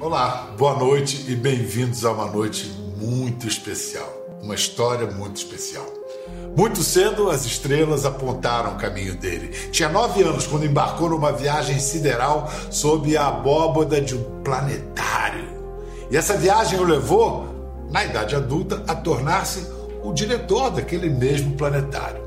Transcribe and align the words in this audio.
Olá, 0.00 0.54
boa 0.58 0.78
noite 0.78 1.26
e 1.28 1.36
bem-vindos 1.36 2.04
a 2.04 2.12
uma 2.12 2.26
noite 2.26 2.66
muito 2.96 3.46
especial. 3.46 4.08
Uma 4.42 4.54
história 4.54 5.06
muito 5.10 5.36
especial. 5.36 5.84
Muito 6.56 6.82
cedo, 6.82 7.28
as 7.28 7.44
estrelas 7.44 8.04
apontaram 8.04 8.74
o 8.74 8.78
caminho 8.78 9.14
dele. 9.14 9.48
Tinha 9.70 9.88
nove 9.88 10.22
anos 10.22 10.46
quando 10.46 10.64
embarcou 10.64 11.10
numa 11.10 11.32
viagem 11.32 11.78
sideral 11.78 12.50
sob 12.70 13.16
a 13.16 13.28
abóboda 13.28 14.00
de 14.00 14.14
um 14.14 14.42
planetário. 14.42 15.44
E 16.10 16.16
essa 16.16 16.36
viagem 16.36 16.78
o 16.78 16.84
levou, 16.84 17.46
na 17.90 18.04
idade 18.04 18.34
adulta, 18.34 18.82
a 18.86 18.94
tornar-se 18.94 19.66
o 20.02 20.12
diretor 20.12 20.70
daquele 20.70 21.10
mesmo 21.10 21.56
planetário. 21.56 22.25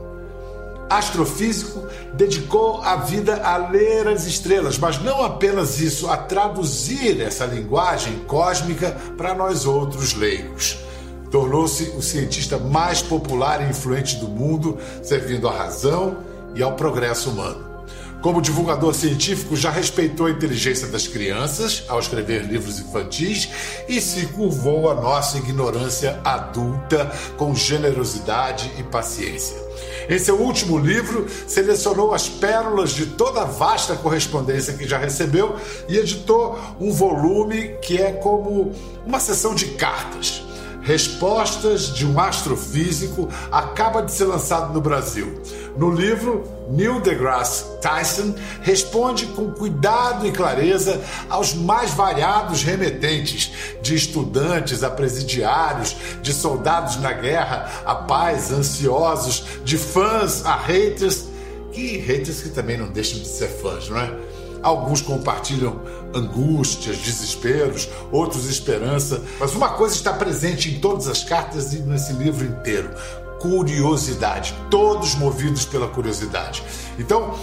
Astrofísico, 0.90 1.88
dedicou 2.14 2.82
a 2.82 2.96
vida 2.96 3.42
a 3.44 3.58
ler 3.58 4.08
as 4.08 4.26
estrelas, 4.26 4.78
mas 4.78 5.02
não 5.02 5.24
apenas 5.24 5.80
isso, 5.80 6.10
a 6.10 6.18
traduzir 6.18 7.22
essa 7.22 7.46
linguagem 7.46 8.20
cósmica 8.28 8.98
para 9.16 9.36
nós 9.36 9.66
outros 9.66 10.14
leigos 10.14 10.80
Tornou-se 11.32 11.84
o 11.96 12.02
cientista 12.02 12.58
mais 12.58 13.02
popular 13.02 13.62
e 13.62 13.70
influente 13.70 14.16
do 14.16 14.28
mundo, 14.28 14.78
servindo 15.04 15.48
à 15.48 15.56
razão 15.56 16.18
e 16.56 16.64
ao 16.64 16.74
progresso 16.74 17.30
humano. 17.30 17.70
Como 18.22 18.42
divulgador 18.42 18.94
científico, 18.94 19.56
já 19.56 19.70
respeitou 19.70 20.26
a 20.26 20.32
inteligência 20.32 20.88
das 20.88 21.08
crianças 21.08 21.86
ao 21.88 22.00
escrever 22.00 22.44
livros 22.44 22.80
infantis 22.80 23.48
e 23.88 24.02
se 24.02 24.26
curvou 24.28 24.90
à 24.90 24.96
nossa 24.96 25.38
ignorância 25.38 26.20
adulta 26.26 27.10
com 27.38 27.56
generosidade 27.56 28.70
e 28.78 28.84
paciência. 28.84 29.56
Em 30.10 30.18
seu 30.18 30.42
último 30.42 30.80
livro, 30.80 31.28
selecionou 31.48 32.14
as 32.14 32.28
pérolas 32.28 32.92
de 32.92 33.06
toda 33.06 33.42
a 33.42 33.46
vasta 33.46 33.96
correspondência 33.96 34.74
que 34.74 34.88
já 34.88 34.98
recebeu 34.98 35.56
e 35.88 35.98
editou 35.98 36.60
um 36.80 36.92
volume 36.92 37.78
que 37.82 38.02
é 38.02 38.12
como 38.12 38.72
uma 39.06 39.20
sessão 39.20 39.54
de 39.54 39.66
cartas 39.74 40.49
Respostas 40.82 41.94
de 41.94 42.06
um 42.06 42.20
Astrofísico 42.20 43.30
acaba 43.52 44.02
de 44.02 44.12
ser 44.12 44.26
lançado 44.26 44.74
no 44.74 44.82
Brasil. 44.82 45.42
No 45.78 45.92
livro, 45.92 46.44
Neil 46.70 47.00
deGrasse 47.00 47.66
Tyson 47.82 48.36
responde 48.62 49.26
com 49.28 49.52
cuidado 49.52 50.28
e 50.28 50.32
clareza 50.32 51.02
aos 51.30 51.54
mais 51.54 51.92
variados 51.92 52.64
remetentes, 52.64 53.52
de 53.82 53.96
estudantes 53.96 54.84
a 54.84 54.90
presidiários, 54.90 55.96
de 56.22 56.34
soldados 56.34 56.98
na 56.98 57.14
guerra 57.14 57.70
a 57.86 57.96
pais 57.96 58.52
ansiosos, 58.52 59.44
de 59.64 59.78
fãs 59.78 60.46
a 60.46 60.56
haters, 60.56 61.26
que 61.72 61.98
haters 61.98 62.42
que 62.42 62.50
também 62.50 62.78
não 62.78 62.88
deixam 62.88 63.20
de 63.20 63.28
ser 63.28 63.48
fãs, 63.48 63.90
não 63.90 63.98
é? 63.98 64.29
Alguns 64.62 65.02
compartilham 65.02 65.82
angústias, 66.14 66.98
desesperos, 66.98 67.88
outros 68.12 68.50
esperança, 68.50 69.22
mas 69.40 69.54
uma 69.56 69.70
coisa 69.70 69.96
está 69.96 70.14
presente 70.14 70.70
em 70.70 70.80
todas 70.80 71.08
as 71.08 71.24
cartas 71.24 71.74
e 71.74 71.80
nesse 71.80 72.14
livro 72.14 72.46
inteiro: 72.46 72.90
curiosidade. 73.40 74.54
Todos 74.70 75.16
movidos 75.16 75.66
pela 75.66 75.88
curiosidade. 75.88 76.64
Então, 76.98 77.36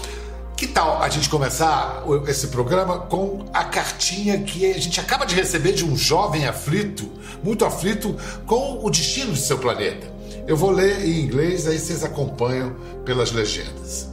que 0.56 0.66
tal 0.66 1.02
a 1.02 1.08
gente 1.08 1.28
começar 1.28 2.02
esse 2.28 2.46
programa 2.48 3.00
com 3.00 3.44
a 3.52 3.64
cartinha 3.64 4.38
que 4.42 4.70
a 4.70 4.78
gente 4.78 4.98
acaba 4.98 5.26
de 5.26 5.34
receber 5.34 5.72
de 5.72 5.84
um 5.84 5.96
jovem 5.96 6.46
aflito, 6.46 7.10
muito 7.42 7.64
aflito 7.64 8.16
com 8.46 8.80
o 8.82 8.90
destino 8.90 9.32
de 9.32 9.40
seu 9.40 9.58
planeta? 9.58 10.14
Eu 10.46 10.56
vou 10.56 10.70
ler 10.70 11.04
em 11.04 11.20
inglês, 11.20 11.66
aí 11.66 11.78
vocês 11.78 12.04
acompanham 12.04 12.74
pelas 13.04 13.32
legendas. 13.32 14.08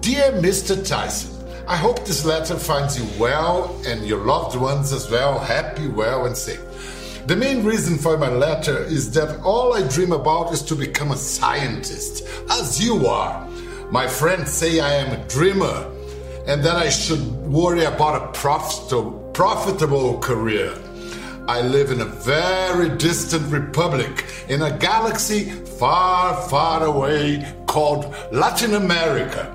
Dear 0.00 0.34
Mr. 0.34 0.76
Tyson, 0.76 1.33
I 1.66 1.76
hope 1.78 2.04
this 2.04 2.26
letter 2.26 2.56
finds 2.56 2.98
you 2.98 3.08
well 3.18 3.74
and 3.86 4.06
your 4.06 4.22
loved 4.26 4.54
ones 4.54 4.92
as 4.92 5.10
well, 5.10 5.38
happy, 5.38 5.88
well, 5.88 6.26
and 6.26 6.36
safe. 6.36 6.60
The 7.26 7.36
main 7.36 7.64
reason 7.64 7.96
for 7.96 8.18
my 8.18 8.28
letter 8.28 8.84
is 8.84 9.10
that 9.12 9.40
all 9.40 9.72
I 9.72 9.88
dream 9.88 10.12
about 10.12 10.52
is 10.52 10.60
to 10.64 10.74
become 10.74 11.10
a 11.10 11.16
scientist, 11.16 12.22
as 12.50 12.84
you 12.84 13.06
are. 13.06 13.48
My 13.90 14.06
friends 14.06 14.52
say 14.52 14.80
I 14.80 14.92
am 14.92 15.18
a 15.18 15.24
dreamer 15.26 15.90
and 16.46 16.62
that 16.62 16.76
I 16.76 16.90
should 16.90 17.24
worry 17.46 17.84
about 17.84 18.22
a 18.22 18.38
profitable, 18.38 19.12
profitable 19.32 20.18
career. 20.18 20.74
I 21.48 21.62
live 21.62 21.90
in 21.90 22.02
a 22.02 22.04
very 22.04 22.94
distant 22.98 23.50
republic 23.50 24.26
in 24.48 24.60
a 24.60 24.76
galaxy 24.76 25.44
far, 25.78 26.46
far 26.48 26.84
away 26.84 27.54
called 27.66 28.14
Latin 28.32 28.74
America. 28.74 29.50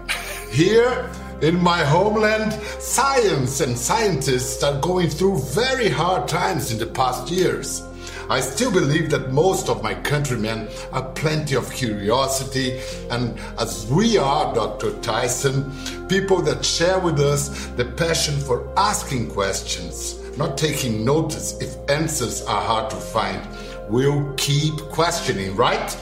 Here, 0.52 1.08
in 1.42 1.62
my 1.62 1.84
homeland, 1.84 2.54
science 2.80 3.62
and 3.62 3.78
scientists 3.78 4.62
are 4.62 4.80
going 4.82 5.10
through 5.10 5.40
very 5.40 5.90
hard 5.90 6.28
times 6.28 6.72
in 6.72 6.78
the 6.78 6.86
past 6.86 7.32
years. 7.32 7.82
I 8.30 8.42
still 8.42 8.72
believe 8.72 9.10
that 9.12 9.32
most 9.32 9.70
of 9.70 9.82
my 9.82 9.94
countrymen 9.94 10.68
have 10.94 11.16
plenty 11.16 11.56
of 11.56 11.72
curiosity, 11.72 12.80
and 13.10 13.40
as 13.58 13.88
we 13.88 14.18
are, 14.18 14.54
Dr. 14.54 14.92
Tyson, 15.00 15.72
people 16.08 16.42
that 16.42 16.64
share 16.64 17.00
with 17.00 17.20
us 17.20 17.68
the 17.78 17.86
passion 17.86 18.38
for 18.38 18.72
asking 18.78 19.32
questions, 19.32 20.20
not 20.38 20.58
taking 20.58 21.06
notice 21.06 21.58
if 21.60 21.76
answers 21.90 22.44
are 22.44 22.62
hard 22.62 22.90
to 22.90 22.98
find. 22.98 23.42
We'll 23.90 24.32
keep 24.36 24.78
questioning, 24.92 25.56
right? 25.56 25.98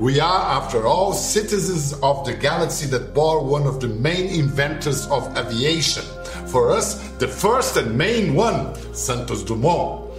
We 0.00 0.20
are, 0.20 0.62
after 0.62 0.86
all, 0.86 1.12
citizens 1.12 1.92
of 2.02 2.24
the 2.24 2.34
galaxy 2.34 2.86
that 2.86 3.14
bore 3.14 3.44
one 3.44 3.66
of 3.66 3.80
the 3.80 3.88
main 3.88 4.28
inventors 4.28 5.06
of 5.06 5.36
aviation. 5.36 6.04
For 6.48 6.70
us, 6.70 7.08
the 7.18 7.28
first 7.28 7.76
and 7.76 7.96
main 7.96 8.34
one, 8.34 8.74
Santos 8.94 9.44
Dumont. 9.44 10.10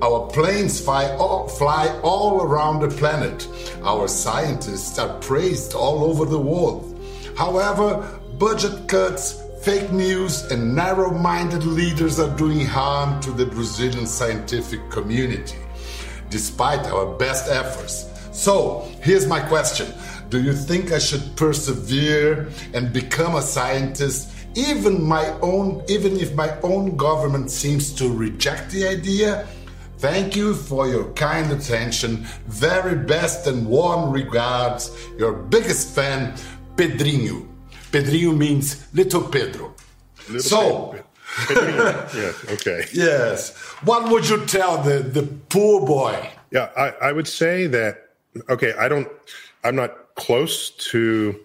Our 0.00 0.28
planes 0.28 0.80
fly 0.80 1.10
all, 1.16 1.48
fly 1.48 1.88
all 2.02 2.42
around 2.42 2.80
the 2.80 2.88
planet. 2.88 3.48
Our 3.82 4.06
scientists 4.06 4.98
are 4.98 5.18
praised 5.20 5.74
all 5.74 6.04
over 6.04 6.24
the 6.24 6.38
world. 6.38 6.98
However, 7.36 8.20
budget 8.38 8.86
cuts, 8.88 9.40
fake 9.62 9.92
news, 9.92 10.42
and 10.50 10.74
narrow 10.74 11.10
minded 11.10 11.64
leaders 11.64 12.20
are 12.20 12.36
doing 12.36 12.66
harm 12.66 13.20
to 13.22 13.30
the 13.30 13.46
Brazilian 13.46 14.06
scientific 14.06 14.90
community. 14.90 15.58
Despite 16.30 16.86
our 16.86 17.06
best 17.16 17.48
efforts, 17.50 18.11
so, 18.32 18.88
here's 19.02 19.26
my 19.26 19.40
question 19.40 19.92
Do 20.28 20.42
you 20.42 20.54
think 20.54 20.92
I 20.92 20.98
should 20.98 21.36
persevere 21.36 22.48
and 22.74 22.92
become 22.92 23.36
a 23.36 23.42
scientist? 23.42 24.30
Even 24.54 25.02
my 25.02 25.28
own, 25.40 25.82
even 25.88 26.18
if 26.18 26.34
my 26.34 26.58
own 26.60 26.96
government 26.96 27.50
seems 27.50 27.92
to 27.94 28.12
reject 28.12 28.70
the 28.70 28.86
idea, 28.86 29.46
Thank 30.02 30.34
you 30.34 30.56
for 30.56 30.88
your 30.88 31.12
kind 31.12 31.52
attention. 31.52 32.26
Very 32.48 32.96
best 32.96 33.46
and 33.46 33.64
warm 33.64 34.10
regards. 34.10 34.90
Your 35.16 35.32
biggest 35.32 35.94
fan, 35.94 36.34
Pedrinho. 36.74 37.46
Pedrinho 37.92 38.36
means 38.36 38.84
little 38.92 39.22
Pedro. 39.22 39.72
Little 40.28 40.40
so, 40.40 41.04
Pedro. 41.46 42.08
yes, 42.16 42.44
okay. 42.50 42.84
yes. 42.92 43.56
What 43.84 44.10
would 44.10 44.28
you 44.28 44.44
tell 44.44 44.82
the, 44.82 44.98
the 44.98 45.22
poor 45.22 45.86
boy? 45.86 46.30
Yeah, 46.50 46.70
I, 46.76 47.08
I 47.08 47.12
would 47.12 47.28
say 47.28 47.68
that 47.68 48.01
okay, 48.48 48.74
I 48.78 48.88
don't, 48.88 49.08
I'm 49.64 49.76
not 49.76 50.14
close 50.14 50.70
to 50.90 51.38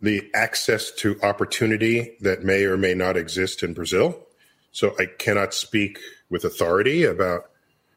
the 0.00 0.28
access 0.34 0.90
to 0.90 1.18
opportunity 1.22 2.16
that 2.20 2.42
may 2.42 2.64
or 2.64 2.76
may 2.76 2.94
not 2.94 3.16
exist 3.16 3.62
in 3.62 3.72
Brazil. 3.72 4.26
So 4.72 4.94
I 4.98 5.06
cannot 5.18 5.54
speak 5.54 5.98
with 6.28 6.44
authority 6.44 7.04
about 7.04 7.50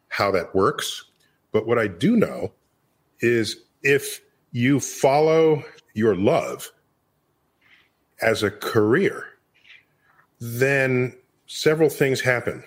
how 0.09 0.31
that 0.31 0.53
works. 0.53 1.05
But 1.51 1.65
what 1.65 1.79
I 1.79 1.87
do 1.87 2.15
know 2.15 2.51
is 3.21 3.57
if 3.81 4.21
you 4.51 4.79
follow 4.79 5.63
your 5.93 6.15
love 6.15 6.71
as 8.21 8.43
a 8.43 8.51
career, 8.51 9.25
then 10.39 11.15
several 11.47 11.89
things 11.89 12.21
happen. 12.21 12.63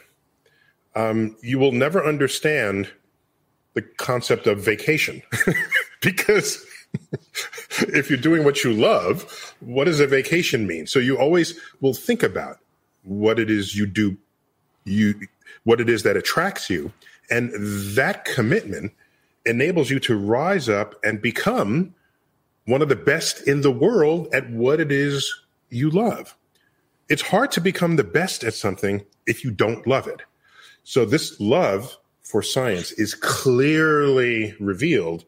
Um, 0.94 1.36
you 1.42 1.58
will 1.58 1.72
never 1.72 2.04
understand 2.04 2.90
the 3.74 3.82
concept 3.82 4.46
of 4.46 4.60
vacation 4.60 5.22
because 6.00 6.64
if 7.80 8.10
you're 8.10 8.18
doing 8.18 8.44
what 8.44 8.64
you 8.64 8.72
love, 8.72 9.54
what 9.60 9.84
does 9.84 10.00
a 10.00 10.06
vacation 10.06 10.66
mean? 10.66 10.86
So 10.86 10.98
you 10.98 11.18
always 11.18 11.58
will 11.80 11.94
think 11.94 12.22
about 12.22 12.58
what 13.04 13.38
it 13.38 13.50
is 13.50 13.76
you 13.76 13.86
do, 13.86 14.16
you 14.84 15.14
what 15.64 15.80
it 15.80 15.88
is 15.88 16.02
that 16.02 16.16
attracts 16.16 16.70
you, 16.70 16.92
and 17.30 17.50
that 17.96 18.24
commitment 18.24 18.92
enables 19.44 19.90
you 19.90 19.98
to 20.00 20.16
rise 20.16 20.68
up 20.68 20.94
and 21.04 21.20
become 21.20 21.94
one 22.66 22.82
of 22.82 22.88
the 22.88 22.96
best 22.96 23.46
in 23.48 23.62
the 23.62 23.70
world 23.70 24.28
at 24.32 24.50
what 24.50 24.80
it 24.80 24.92
is 24.92 25.32
you 25.70 25.90
love. 25.90 26.36
It's 27.08 27.22
hard 27.22 27.50
to 27.52 27.60
become 27.60 27.96
the 27.96 28.04
best 28.04 28.44
at 28.44 28.54
something 28.54 29.04
if 29.26 29.42
you 29.42 29.50
don't 29.50 29.86
love 29.86 30.06
it. 30.06 30.20
So 30.84 31.04
this 31.04 31.38
love 31.40 31.96
for 32.28 32.42
science 32.42 32.92
is 32.92 33.14
clearly 33.14 34.54
revealed 34.60 35.24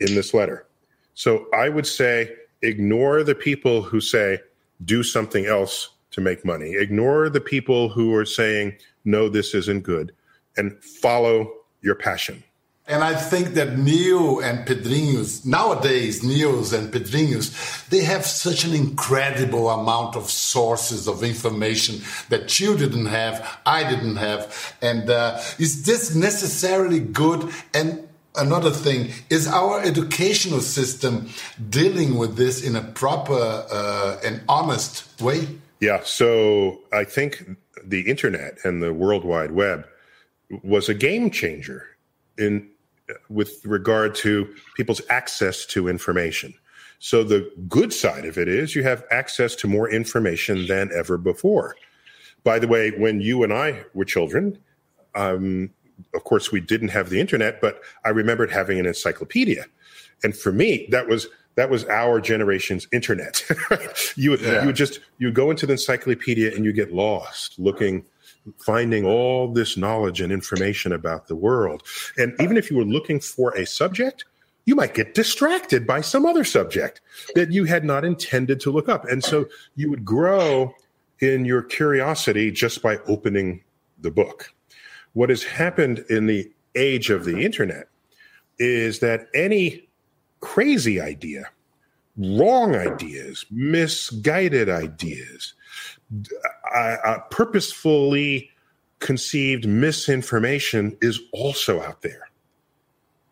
in 0.00 0.16
this 0.16 0.34
letter. 0.34 0.66
So 1.14 1.46
I 1.54 1.68
would 1.68 1.86
say 1.86 2.34
ignore 2.62 3.22
the 3.22 3.36
people 3.36 3.82
who 3.82 4.00
say, 4.00 4.40
do 4.84 5.04
something 5.04 5.46
else 5.46 5.90
to 6.10 6.20
make 6.20 6.44
money. 6.44 6.72
Ignore 6.72 7.28
the 7.28 7.40
people 7.40 7.88
who 7.88 8.12
are 8.16 8.24
saying, 8.24 8.76
no, 9.04 9.28
this 9.28 9.54
isn't 9.54 9.84
good, 9.84 10.12
and 10.56 10.76
follow 10.82 11.52
your 11.82 11.94
passion. 11.94 12.42
And 12.90 13.04
I 13.04 13.14
think 13.14 13.54
that 13.54 13.78
Neil 13.78 14.40
and 14.40 14.66
Pedrinhos, 14.66 15.46
nowadays, 15.46 16.24
Neils 16.24 16.72
and 16.72 16.92
Pedrinhos, 16.92 17.88
they 17.88 18.02
have 18.02 18.26
such 18.26 18.64
an 18.64 18.74
incredible 18.74 19.70
amount 19.70 20.16
of 20.16 20.28
sources 20.28 21.06
of 21.06 21.22
information 21.22 22.02
that 22.30 22.58
you 22.58 22.76
didn't 22.76 23.06
have, 23.06 23.60
I 23.64 23.88
didn't 23.88 24.16
have. 24.16 24.74
And 24.82 25.08
uh, 25.08 25.40
is 25.60 25.84
this 25.84 26.16
necessarily 26.16 26.98
good? 26.98 27.48
And 27.72 28.08
another 28.34 28.72
thing, 28.72 29.10
is 29.30 29.46
our 29.46 29.80
educational 29.80 30.60
system 30.60 31.28
dealing 31.68 32.18
with 32.18 32.36
this 32.36 32.60
in 32.60 32.74
a 32.74 32.82
proper 32.82 33.66
uh, 33.70 34.18
and 34.24 34.42
honest 34.48 35.20
way? 35.20 35.46
Yeah, 35.78 36.00
so 36.02 36.80
I 36.92 37.04
think 37.04 37.56
the 37.84 38.02
internet 38.02 38.58
and 38.64 38.82
the 38.82 38.92
World 38.92 39.24
Wide 39.24 39.52
Web 39.52 39.86
was 40.64 40.88
a 40.88 40.94
game 40.94 41.30
changer 41.30 41.86
in 42.36 42.68
with 43.28 43.64
regard 43.64 44.14
to 44.16 44.52
people's 44.76 45.02
access 45.08 45.66
to 45.66 45.88
information. 45.88 46.54
So 46.98 47.24
the 47.24 47.50
good 47.66 47.92
side 47.92 48.26
of 48.26 48.36
it 48.36 48.46
is 48.46 48.74
you 48.74 48.82
have 48.82 49.04
access 49.10 49.54
to 49.56 49.66
more 49.66 49.90
information 49.90 50.66
than 50.66 50.90
ever 50.94 51.16
before. 51.16 51.76
By 52.44 52.58
the 52.58 52.68
way, 52.68 52.90
when 52.90 53.20
you 53.20 53.42
and 53.42 53.52
I 53.52 53.84
were 53.94 54.04
children, 54.04 54.58
um, 55.14 55.70
of 56.14 56.24
course 56.24 56.52
we 56.52 56.60
didn't 56.60 56.88
have 56.88 57.10
the 57.10 57.20
internet, 57.20 57.60
but 57.60 57.80
I 58.04 58.10
remembered 58.10 58.50
having 58.50 58.78
an 58.78 58.86
encyclopedia, 58.86 59.66
and 60.22 60.36
for 60.36 60.52
me 60.52 60.86
that 60.90 61.08
was 61.08 61.28
that 61.56 61.70
was 61.70 61.84
our 61.86 62.20
generation's 62.20 62.86
internet. 62.92 63.44
you 64.16 64.36
yeah. 64.36 64.60
you 64.60 64.66
would 64.66 64.76
just 64.76 65.00
you 65.18 65.30
go 65.30 65.50
into 65.50 65.66
the 65.66 65.72
encyclopedia 65.72 66.54
and 66.54 66.64
you 66.64 66.72
get 66.72 66.92
lost 66.92 67.58
looking 67.58 68.04
finding 68.58 69.04
all 69.04 69.52
this 69.52 69.76
knowledge 69.76 70.20
and 70.20 70.32
information 70.32 70.92
about 70.92 71.28
the 71.28 71.36
world. 71.36 71.82
And 72.16 72.34
even 72.40 72.56
if 72.56 72.70
you 72.70 72.76
were 72.76 72.84
looking 72.84 73.20
for 73.20 73.50
a 73.56 73.66
subject, 73.66 74.24
you 74.66 74.74
might 74.74 74.94
get 74.94 75.14
distracted 75.14 75.86
by 75.86 76.00
some 76.00 76.26
other 76.26 76.44
subject 76.44 77.00
that 77.34 77.50
you 77.50 77.64
had 77.64 77.84
not 77.84 78.04
intended 78.04 78.60
to 78.60 78.70
look 78.70 78.88
up. 78.88 79.04
And 79.06 79.24
so 79.24 79.46
you 79.74 79.90
would 79.90 80.04
grow 80.04 80.74
in 81.20 81.44
your 81.44 81.62
curiosity 81.62 82.50
just 82.50 82.82
by 82.82 82.98
opening 83.06 83.62
the 83.98 84.10
book. 84.10 84.52
What 85.12 85.28
has 85.30 85.42
happened 85.42 86.04
in 86.08 86.26
the 86.26 86.50
age 86.74 87.10
of 87.10 87.24
the 87.24 87.40
internet 87.40 87.88
is 88.58 89.00
that 89.00 89.26
any 89.34 89.88
crazy 90.40 91.00
idea, 91.00 91.44
wrong 92.16 92.76
ideas, 92.76 93.44
misguided 93.50 94.68
ideas, 94.68 95.54
uh, 96.74 97.18
purposefully 97.30 98.50
conceived 98.98 99.66
misinformation 99.66 100.96
is 101.00 101.20
also 101.32 101.80
out 101.80 102.02
there. 102.02 102.28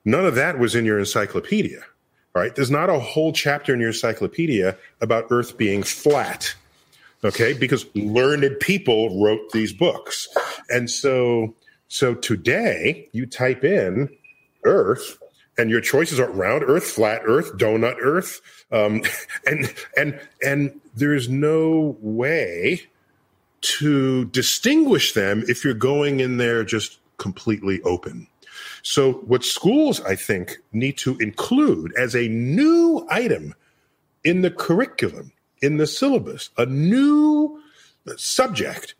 None 0.04 0.24
of 0.24 0.34
that 0.36 0.58
was 0.58 0.74
in 0.74 0.84
your 0.84 0.98
encyclopedia. 0.98 1.80
Right? 2.34 2.54
There's 2.54 2.70
not 2.70 2.88
a 2.88 3.00
whole 3.00 3.32
chapter 3.32 3.74
in 3.74 3.80
your 3.80 3.88
encyclopedia 3.88 4.76
about 5.00 5.26
Earth 5.30 5.56
being 5.58 5.82
flat. 5.82 6.54
Okay, 7.24 7.52
because 7.52 7.84
learned 7.96 8.60
people 8.60 9.20
wrote 9.20 9.50
these 9.50 9.72
books. 9.72 10.28
And 10.70 10.88
so 10.88 11.54
so 11.88 12.14
today 12.14 13.08
you 13.12 13.26
type 13.26 13.64
in 13.64 14.08
Earth 14.64 15.18
and 15.58 15.70
your 15.70 15.80
choices 15.80 16.20
are 16.20 16.30
round 16.30 16.62
earth, 16.62 16.84
flat 16.84 17.22
earth, 17.24 17.56
donut 17.56 17.96
earth. 18.00 18.40
Um, 18.70 19.02
and 19.46 19.74
and 19.96 20.20
and 20.42 20.80
there's 20.94 21.28
no 21.28 21.96
way 22.00 22.82
to 23.60 24.26
distinguish 24.26 25.12
them 25.12 25.42
if 25.48 25.64
you're 25.64 25.74
going 25.74 26.20
in 26.20 26.36
there 26.36 26.64
just 26.64 27.00
completely 27.18 27.82
open. 27.82 28.28
So, 28.82 29.14
what 29.26 29.44
schools, 29.44 30.00
I 30.02 30.14
think, 30.14 30.58
need 30.72 30.96
to 30.98 31.18
include 31.18 31.92
as 31.98 32.14
a 32.14 32.28
new 32.28 33.06
item 33.10 33.54
in 34.24 34.42
the 34.42 34.50
curriculum, 34.50 35.32
in 35.60 35.76
the 35.76 35.86
syllabus, 35.86 36.50
a 36.56 36.66
new 36.66 37.60
subject 38.16 38.94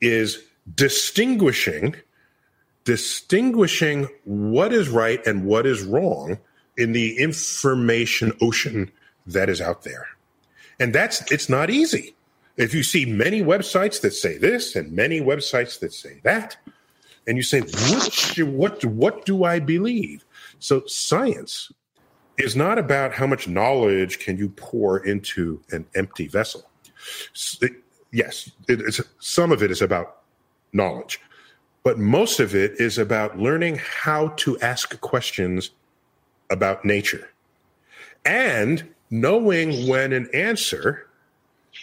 is 0.00 0.42
distinguishing 0.74 1.94
distinguishing 2.84 4.08
what 4.24 4.72
is 4.72 4.88
right 4.88 5.24
and 5.26 5.44
what 5.44 5.66
is 5.66 5.82
wrong 5.82 6.38
in 6.76 6.92
the 6.92 7.18
information 7.18 8.32
ocean 8.40 8.90
that 9.26 9.48
is 9.48 9.60
out 9.60 9.82
there. 9.84 10.06
And 10.78 10.94
that's 10.94 11.30
it's 11.32 11.48
not 11.48 11.70
easy. 11.70 12.14
If 12.56 12.74
you 12.74 12.82
see 12.82 13.04
many 13.04 13.42
websites 13.42 14.00
that 14.02 14.12
say 14.12 14.38
this 14.38 14.76
and 14.76 14.92
many 14.92 15.20
websites 15.20 15.80
that 15.80 15.92
say 15.92 16.20
that, 16.22 16.56
and 17.26 17.36
you 17.36 17.42
say, 17.42 17.60
Which, 17.60 18.38
what, 18.38 18.84
what 18.84 19.24
do 19.24 19.44
I 19.44 19.58
believe? 19.58 20.24
So 20.58 20.82
science 20.86 21.72
is 22.38 22.54
not 22.56 22.78
about 22.78 23.14
how 23.14 23.26
much 23.26 23.48
knowledge 23.48 24.18
can 24.18 24.36
you 24.36 24.50
pour 24.50 25.04
into 25.04 25.60
an 25.70 25.86
empty 25.94 26.28
vessel. 26.28 26.68
Yes, 28.12 28.50
it, 28.68 29.00
some 29.20 29.52
of 29.52 29.62
it 29.62 29.70
is 29.70 29.82
about 29.82 30.22
knowledge, 30.72 31.20
but 31.84 31.98
most 31.98 32.40
of 32.40 32.54
it 32.54 32.72
is 32.80 32.98
about 32.98 33.38
learning 33.38 33.78
how 33.78 34.28
to 34.28 34.58
ask 34.60 35.00
questions 35.00 35.70
about 36.50 36.84
nature 36.84 37.30
and 38.24 38.88
knowing 39.10 39.86
when 39.86 40.12
an 40.12 40.28
answer 40.34 41.06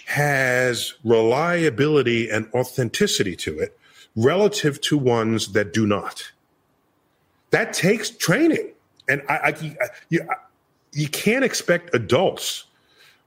has 0.06 0.95
reliability 1.03 2.30
and 2.30 2.50
authenticity 2.53 3.36
to 3.36 3.59
it 3.59 3.77
relative 4.15 4.81
to 4.81 4.98
ones 4.98 5.53
that 5.53 5.71
do 5.71 5.86
not. 5.86 6.31
That 7.51 7.74
takes 7.74 8.09
training. 8.09 8.71
And 9.07 9.21
I, 9.30 9.36
I, 9.36 9.74
you, 10.09 10.27
you 10.94 11.07
can't 11.09 11.45
expect 11.45 11.94
adults 11.94 12.65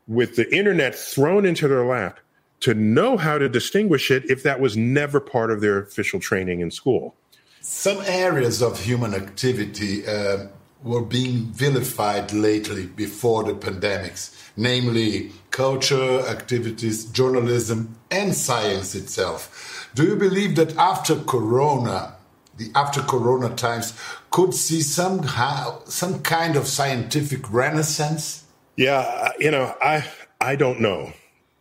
with 0.08 0.36
the 0.36 0.54
internet 0.54 0.94
thrown 0.94 1.46
into 1.46 1.68
their 1.68 1.84
lap 1.84 2.20
to 2.64 2.72
know 2.72 3.18
how 3.18 3.36
to 3.36 3.46
distinguish 3.46 4.10
it 4.10 4.24
if 4.30 4.42
that 4.42 4.58
was 4.58 4.74
never 4.74 5.20
part 5.20 5.50
of 5.50 5.60
their 5.60 5.78
official 5.78 6.18
training 6.18 6.60
in 6.60 6.70
school. 6.70 7.14
Some 7.60 7.98
areas 8.06 8.62
of 8.62 8.80
human 8.80 9.12
activity 9.12 10.06
uh, 10.06 10.46
were 10.82 11.02
being 11.02 11.52
vilified 11.52 12.32
lately 12.32 12.86
before 12.86 13.44
the 13.44 13.52
pandemics, 13.52 14.34
namely 14.56 15.32
culture, 15.50 16.20
activities, 16.20 17.04
journalism, 17.04 17.96
and 18.10 18.34
science 18.34 18.94
itself. 18.94 19.90
Do 19.94 20.04
you 20.04 20.16
believe 20.16 20.56
that 20.56 20.74
after 20.78 21.16
Corona, 21.16 22.16
the 22.56 22.70
after 22.74 23.02
Corona 23.02 23.54
times 23.54 23.92
could 24.30 24.54
see 24.54 24.80
somehow 24.80 25.84
some 25.84 26.22
kind 26.22 26.56
of 26.56 26.66
scientific 26.66 27.52
renaissance? 27.52 28.44
Yeah, 28.76 29.32
you 29.38 29.50
know, 29.50 29.74
I 29.82 30.06
I 30.40 30.56
don't 30.56 30.80
know. 30.80 31.12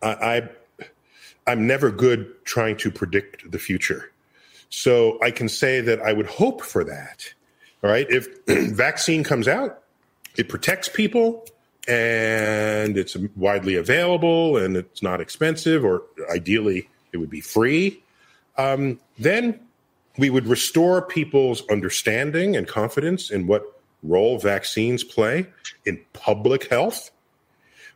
I, 0.02 0.12
I 0.36 0.50
I'm 1.48 1.68
never 1.68 1.92
good 1.92 2.46
trying 2.46 2.78
to 2.78 2.92
predict 2.92 3.52
the 3.52 3.60
future. 3.60 4.12
So 4.70 5.20
I 5.22 5.32
can 5.32 5.50
say 5.50 5.82
that 5.82 6.02
I 6.02 6.14
would 6.14 6.26
hope 6.26 6.62
for 6.62 6.84
that. 6.84 7.34
All 7.84 7.90
right. 7.90 8.08
If 8.10 8.28
vaccine 8.74 9.24
comes 9.24 9.48
out, 9.48 9.84
it 10.36 10.50
protects 10.50 10.90
people 10.90 11.46
and 11.88 12.98
it's 12.98 13.16
widely 13.36 13.76
available 13.76 14.58
and 14.58 14.78
it's 14.78 15.04
not 15.04 15.20
expensive, 15.20 15.84
or 15.84 16.04
ideally 16.34 16.90
it 17.12 17.18
would 17.18 17.30
be 17.30 17.42
free, 17.42 18.02
um, 18.58 19.00
then 19.20 19.60
we 20.18 20.30
would 20.30 20.48
restore 20.48 21.02
people's 21.02 21.68
understanding 21.70 22.56
and 22.56 22.68
confidence 22.68 23.30
in 23.30 23.48
what 23.48 23.64
role 24.02 24.38
vaccines 24.38 25.04
play 25.04 25.48
in 25.86 26.00
public 26.14 26.70
health. 26.70 27.12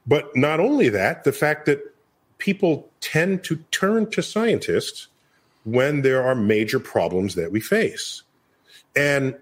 But 0.05 0.35
not 0.35 0.59
only 0.59 0.89
that, 0.89 1.23
the 1.23 1.33
fact 1.33 1.65
that 1.65 1.79
people 2.37 2.89
tend 3.01 3.43
to 3.45 3.57
turn 3.71 4.09
to 4.11 4.21
scientists 4.21 5.07
when 5.63 6.01
there 6.01 6.23
are 6.23 6.35
major 6.35 6.79
problems 6.79 7.35
that 7.35 7.51
we 7.51 7.59
face. 7.59 8.23
And 8.95 9.35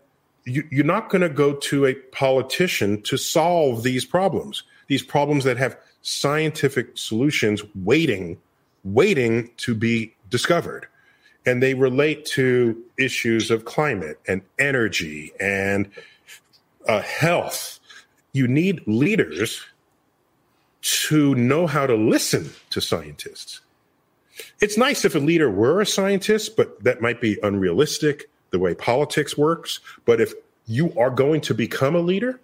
you, 0.46 0.64
are 0.80 0.84
not 0.84 1.10
going 1.10 1.22
to 1.22 1.30
go 1.30 1.54
to 1.54 1.86
a 1.86 1.94
politician 1.94 3.02
to 3.04 3.18
solve 3.18 3.84
these 3.84 4.06
problems, 4.06 4.64
these 4.88 5.04
problems 5.04 5.44
that 5.44 5.58
have 5.58 5.78
scientific 6.02 6.98
solutions 6.98 7.64
waiting, 7.84 8.38
waiting 8.84 9.50
to 9.58 9.74
be 9.74 10.14
discovered. 10.30 10.88
And 11.46 11.62
they 11.62 11.74
relate 11.74 12.26
to 12.28 12.82
issues 12.98 13.52
of 13.52 13.66
climate 13.66 14.20
and 14.28 14.42
energy 14.58 15.32
and 15.40 15.90
uh, 16.88 17.02
health. 17.02 17.80
You 18.34 18.48
need 18.48 18.82
leaders 18.88 19.64
to 20.86 21.34
know 21.34 21.66
how 21.66 21.88
to 21.88 21.96
listen 21.96 22.52
to 22.70 22.80
scientists. 22.80 23.62
It's 24.62 24.78
nice 24.78 25.04
if 25.04 25.16
a 25.16 25.20
leader 25.20 25.50
were 25.50 25.82
a 25.82 25.86
scientist, 25.86 26.56
but 26.56 26.84
that 26.84 27.02
might 27.02 27.20
be 27.20 27.40
unrealistic 27.42 28.30
the 28.52 28.60
way 28.60 28.76
politics 28.76 29.36
works. 29.36 29.80
But 30.06 30.22
if 30.22 30.34
you 30.68 30.94
are 30.96 31.10
going 31.10 31.42
to 31.42 31.56
become 31.56 31.96
a 31.96 32.00
leader 32.00 32.40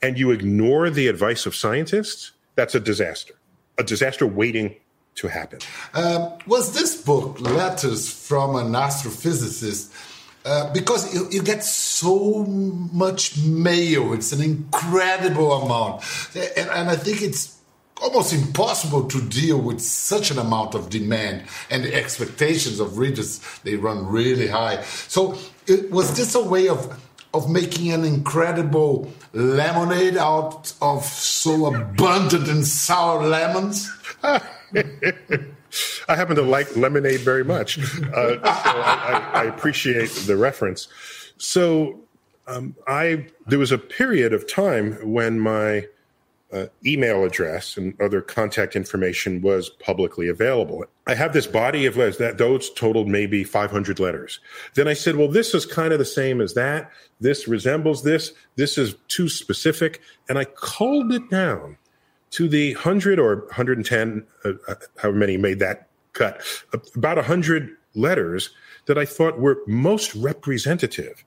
and 0.00 0.16
you 0.16 0.30
ignore 0.30 0.90
the 0.90 1.08
advice 1.08 1.44
of 1.44 1.56
scientists, 1.56 2.30
that's 2.54 2.76
a 2.76 2.80
disaster. 2.80 3.34
A 3.78 3.82
disaster 3.82 4.28
waiting 4.28 4.76
to 5.16 5.26
happen. 5.26 5.58
Um, 5.92 6.34
was 6.46 6.74
this 6.74 7.02
book 7.02 7.40
Letters 7.40 8.08
from 8.08 8.54
an 8.54 8.72
Astrophysicist? 8.72 9.92
Uh, 10.44 10.72
because 10.72 11.12
you, 11.14 11.28
you, 11.30 11.42
get 11.42 11.62
so 11.62 12.44
much 12.44 13.38
mail, 13.38 14.12
it's 14.12 14.32
an 14.32 14.40
incredible 14.40 15.52
amount. 15.52 16.02
And, 16.34 16.68
and 16.68 16.90
I 16.90 16.96
think 16.96 17.22
it's 17.22 17.61
almost 18.00 18.32
impossible 18.32 19.08
to 19.08 19.20
deal 19.28 19.58
with 19.58 19.80
such 19.80 20.30
an 20.30 20.38
amount 20.38 20.74
of 20.74 20.90
demand 20.90 21.44
and 21.70 21.84
the 21.84 21.94
expectations 21.94 22.80
of 22.80 22.98
readers. 22.98 23.40
They 23.64 23.76
run 23.76 24.06
really 24.06 24.48
high. 24.48 24.82
So 24.82 25.38
it, 25.66 25.90
was 25.90 26.16
this 26.16 26.34
a 26.34 26.42
way 26.42 26.68
of 26.68 26.98
of 27.34 27.50
making 27.50 27.90
an 27.92 28.04
incredible 28.04 29.10
lemonade 29.32 30.18
out 30.18 30.74
of 30.82 31.02
so 31.04 31.74
abundant 31.74 32.48
and 32.48 32.66
sour 32.66 33.26
lemons? 33.26 33.90
I 34.22 34.40
happen 36.16 36.36
to 36.36 36.42
like 36.42 36.76
lemonade 36.76 37.20
very 37.20 37.44
much, 37.44 37.78
uh, 37.78 37.82
so 37.82 38.40
I, 38.44 39.30
I, 39.34 39.40
I, 39.40 39.44
appreciate 39.44 40.10
the 40.26 40.36
reference. 40.36 40.88
So, 41.38 42.00
um, 42.46 42.76
I 42.86 43.26
there 43.46 43.58
was 43.58 43.72
a 43.72 43.78
period 43.78 44.34
of 44.34 44.50
time 44.50 44.92
when 45.02 45.40
my 45.40 45.86
uh, 46.52 46.66
email 46.84 47.24
address 47.24 47.76
and 47.76 47.98
other 48.00 48.20
contact 48.20 48.76
information 48.76 49.40
was 49.40 49.70
publicly 49.70 50.28
available. 50.28 50.84
I 51.06 51.14
have 51.14 51.32
this 51.32 51.46
body 51.46 51.86
of 51.86 51.96
letters 51.96 52.18
that 52.18 52.38
those 52.38 52.70
totaled 52.70 53.08
maybe 53.08 53.42
500 53.42 53.98
letters. 53.98 54.38
Then 54.74 54.86
I 54.86 54.92
said, 54.92 55.16
well, 55.16 55.28
this 55.28 55.54
is 55.54 55.64
kind 55.64 55.92
of 55.92 55.98
the 55.98 56.04
same 56.04 56.40
as 56.40 56.54
that. 56.54 56.90
This 57.20 57.48
resembles 57.48 58.02
this. 58.02 58.32
This 58.56 58.76
is 58.76 58.94
too 59.08 59.28
specific. 59.28 60.00
And 60.28 60.38
I 60.38 60.44
culled 60.44 61.12
it 61.12 61.30
down 61.30 61.78
to 62.30 62.48
the 62.48 62.74
100 62.74 63.18
or 63.18 63.36
110, 63.46 64.26
uh, 64.44 64.52
uh, 64.68 64.74
however 64.98 65.18
many 65.18 65.36
made 65.36 65.58
that 65.60 65.88
cut, 66.12 66.42
about 66.94 67.16
100 67.16 67.70
letters 67.94 68.50
that 68.86 68.98
I 68.98 69.04
thought 69.04 69.38
were 69.38 69.60
most 69.66 70.14
representative 70.14 71.24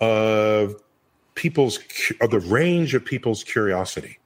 of 0.00 0.76
people's, 1.34 1.78
of 2.20 2.30
the 2.30 2.40
range 2.40 2.94
of 2.94 3.04
people's 3.04 3.42
curiosity 3.42 4.18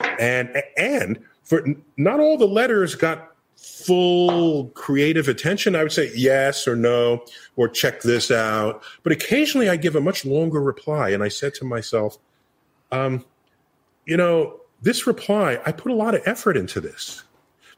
and 0.00 0.62
and 0.76 1.18
for 1.42 1.64
not 1.96 2.20
all 2.20 2.36
the 2.36 2.46
letters 2.46 2.94
got 2.94 3.34
full 3.56 4.68
creative 4.70 5.28
attention. 5.28 5.74
I 5.76 5.82
would 5.82 5.92
say 5.92 6.10
yes 6.14 6.66
or 6.66 6.76
no 6.76 7.24
or 7.56 7.68
check 7.68 8.02
this 8.02 8.30
out. 8.30 8.82
But 9.02 9.12
occasionally 9.12 9.68
I 9.68 9.76
give 9.76 9.96
a 9.96 10.00
much 10.00 10.24
longer 10.24 10.60
reply, 10.60 11.10
and 11.10 11.22
I 11.22 11.28
said 11.28 11.54
to 11.54 11.64
myself, 11.64 12.18
um, 12.92 13.24
you 14.06 14.16
know, 14.16 14.60
this 14.82 15.06
reply 15.06 15.60
I 15.64 15.72
put 15.72 15.92
a 15.92 15.94
lot 15.94 16.14
of 16.14 16.22
effort 16.26 16.56
into 16.56 16.80
this. 16.80 17.24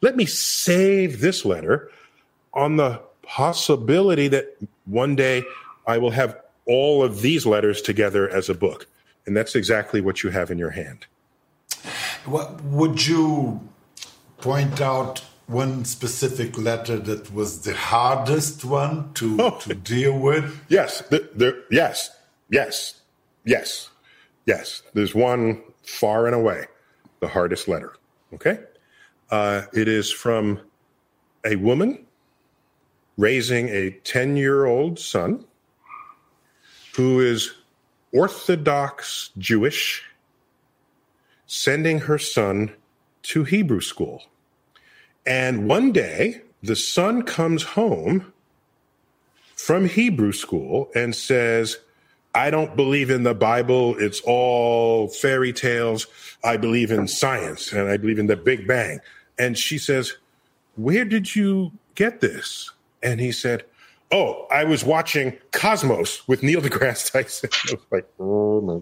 Let 0.01 0.15
me 0.15 0.25
save 0.25 1.21
this 1.21 1.45
letter 1.45 1.91
on 2.53 2.77
the 2.77 3.01
possibility 3.23 4.27
that 4.29 4.57
one 4.85 5.15
day 5.15 5.43
I 5.85 5.97
will 5.97 6.11
have 6.11 6.39
all 6.65 7.03
of 7.03 7.21
these 7.21 7.45
letters 7.45 7.81
together 7.81 8.29
as 8.29 8.49
a 8.49 8.53
book. 8.53 8.87
And 9.25 9.35
that's 9.35 9.55
exactly 9.55 10.01
what 10.01 10.23
you 10.23 10.29
have 10.29 10.51
in 10.51 10.57
your 10.57 10.69
hand. 10.69 11.05
What, 12.27 12.61
would 12.65 13.07
you 13.07 13.61
point 14.39 14.81
out 14.81 15.23
one 15.47 15.85
specific 15.85 16.57
letter 16.57 16.97
that 16.99 17.33
was 17.33 17.61
the 17.61 17.73
hardest 17.73 18.65
one 18.65 19.13
to, 19.13 19.37
oh. 19.39 19.59
to 19.61 19.73
deal 19.73 20.19
with? 20.19 20.61
Yes, 20.67 21.01
the, 21.09 21.29
the, 21.33 21.63
yes, 21.71 22.09
yes, 22.49 22.99
yes, 23.45 23.89
yes. 24.45 24.83
There's 24.93 25.15
one 25.15 25.63
far 25.83 26.25
and 26.25 26.35
away 26.35 26.65
the 27.21 27.29
hardest 27.29 27.69
letter. 27.69 27.93
Okay, 28.33 28.59
uh, 29.31 29.61
it 29.73 29.87
is 29.87 30.11
from 30.11 30.59
a 31.45 31.55
woman 31.55 32.05
raising 33.17 33.69
a 33.69 33.91
ten-year-old 34.03 34.99
son 34.99 35.45
who 36.95 37.21
is 37.21 37.53
Orthodox 38.11 39.29
Jewish 39.37 40.03
sending 41.47 41.99
her 42.01 42.17
son 42.17 42.73
to 43.23 43.43
Hebrew 43.43 43.81
school. 43.81 44.23
And 45.25 45.67
one 45.67 45.91
day, 45.91 46.41
the 46.61 46.75
son 46.75 47.23
comes 47.23 47.63
home 47.63 48.31
from 49.55 49.87
Hebrew 49.89 50.31
school 50.31 50.89
and 50.95 51.15
says, 51.15 51.77
I 52.35 52.51
don't 52.51 52.75
believe 52.75 53.09
in 53.09 53.23
the 53.23 53.33
Bible. 53.33 53.95
It's 53.97 54.21
all 54.21 55.07
fairy 55.07 55.51
tales. 55.51 56.07
I 56.43 56.57
believe 56.57 56.91
in 56.91 57.07
science 57.07 57.71
and 57.71 57.89
I 57.89 57.97
believe 57.97 58.19
in 58.19 58.27
the 58.27 58.35
Big 58.35 58.67
Bang. 58.67 58.99
And 59.39 59.57
she 59.57 59.77
says, 59.77 60.13
Where 60.75 61.05
did 61.05 61.35
you 61.35 61.71
get 61.95 62.21
this? 62.21 62.71
And 63.01 63.19
he 63.19 63.31
said, 63.31 63.63
Oh, 64.11 64.47
I 64.51 64.63
was 64.63 64.85
watching 64.85 65.37
Cosmos 65.51 66.27
with 66.27 66.43
Neil 66.43 66.61
deGrasse 66.61 67.11
Tyson. 67.11 67.49
I 67.69 67.73
was 67.73 67.85
like, 67.91 68.07
Oh 68.19 68.61
my 68.61 68.79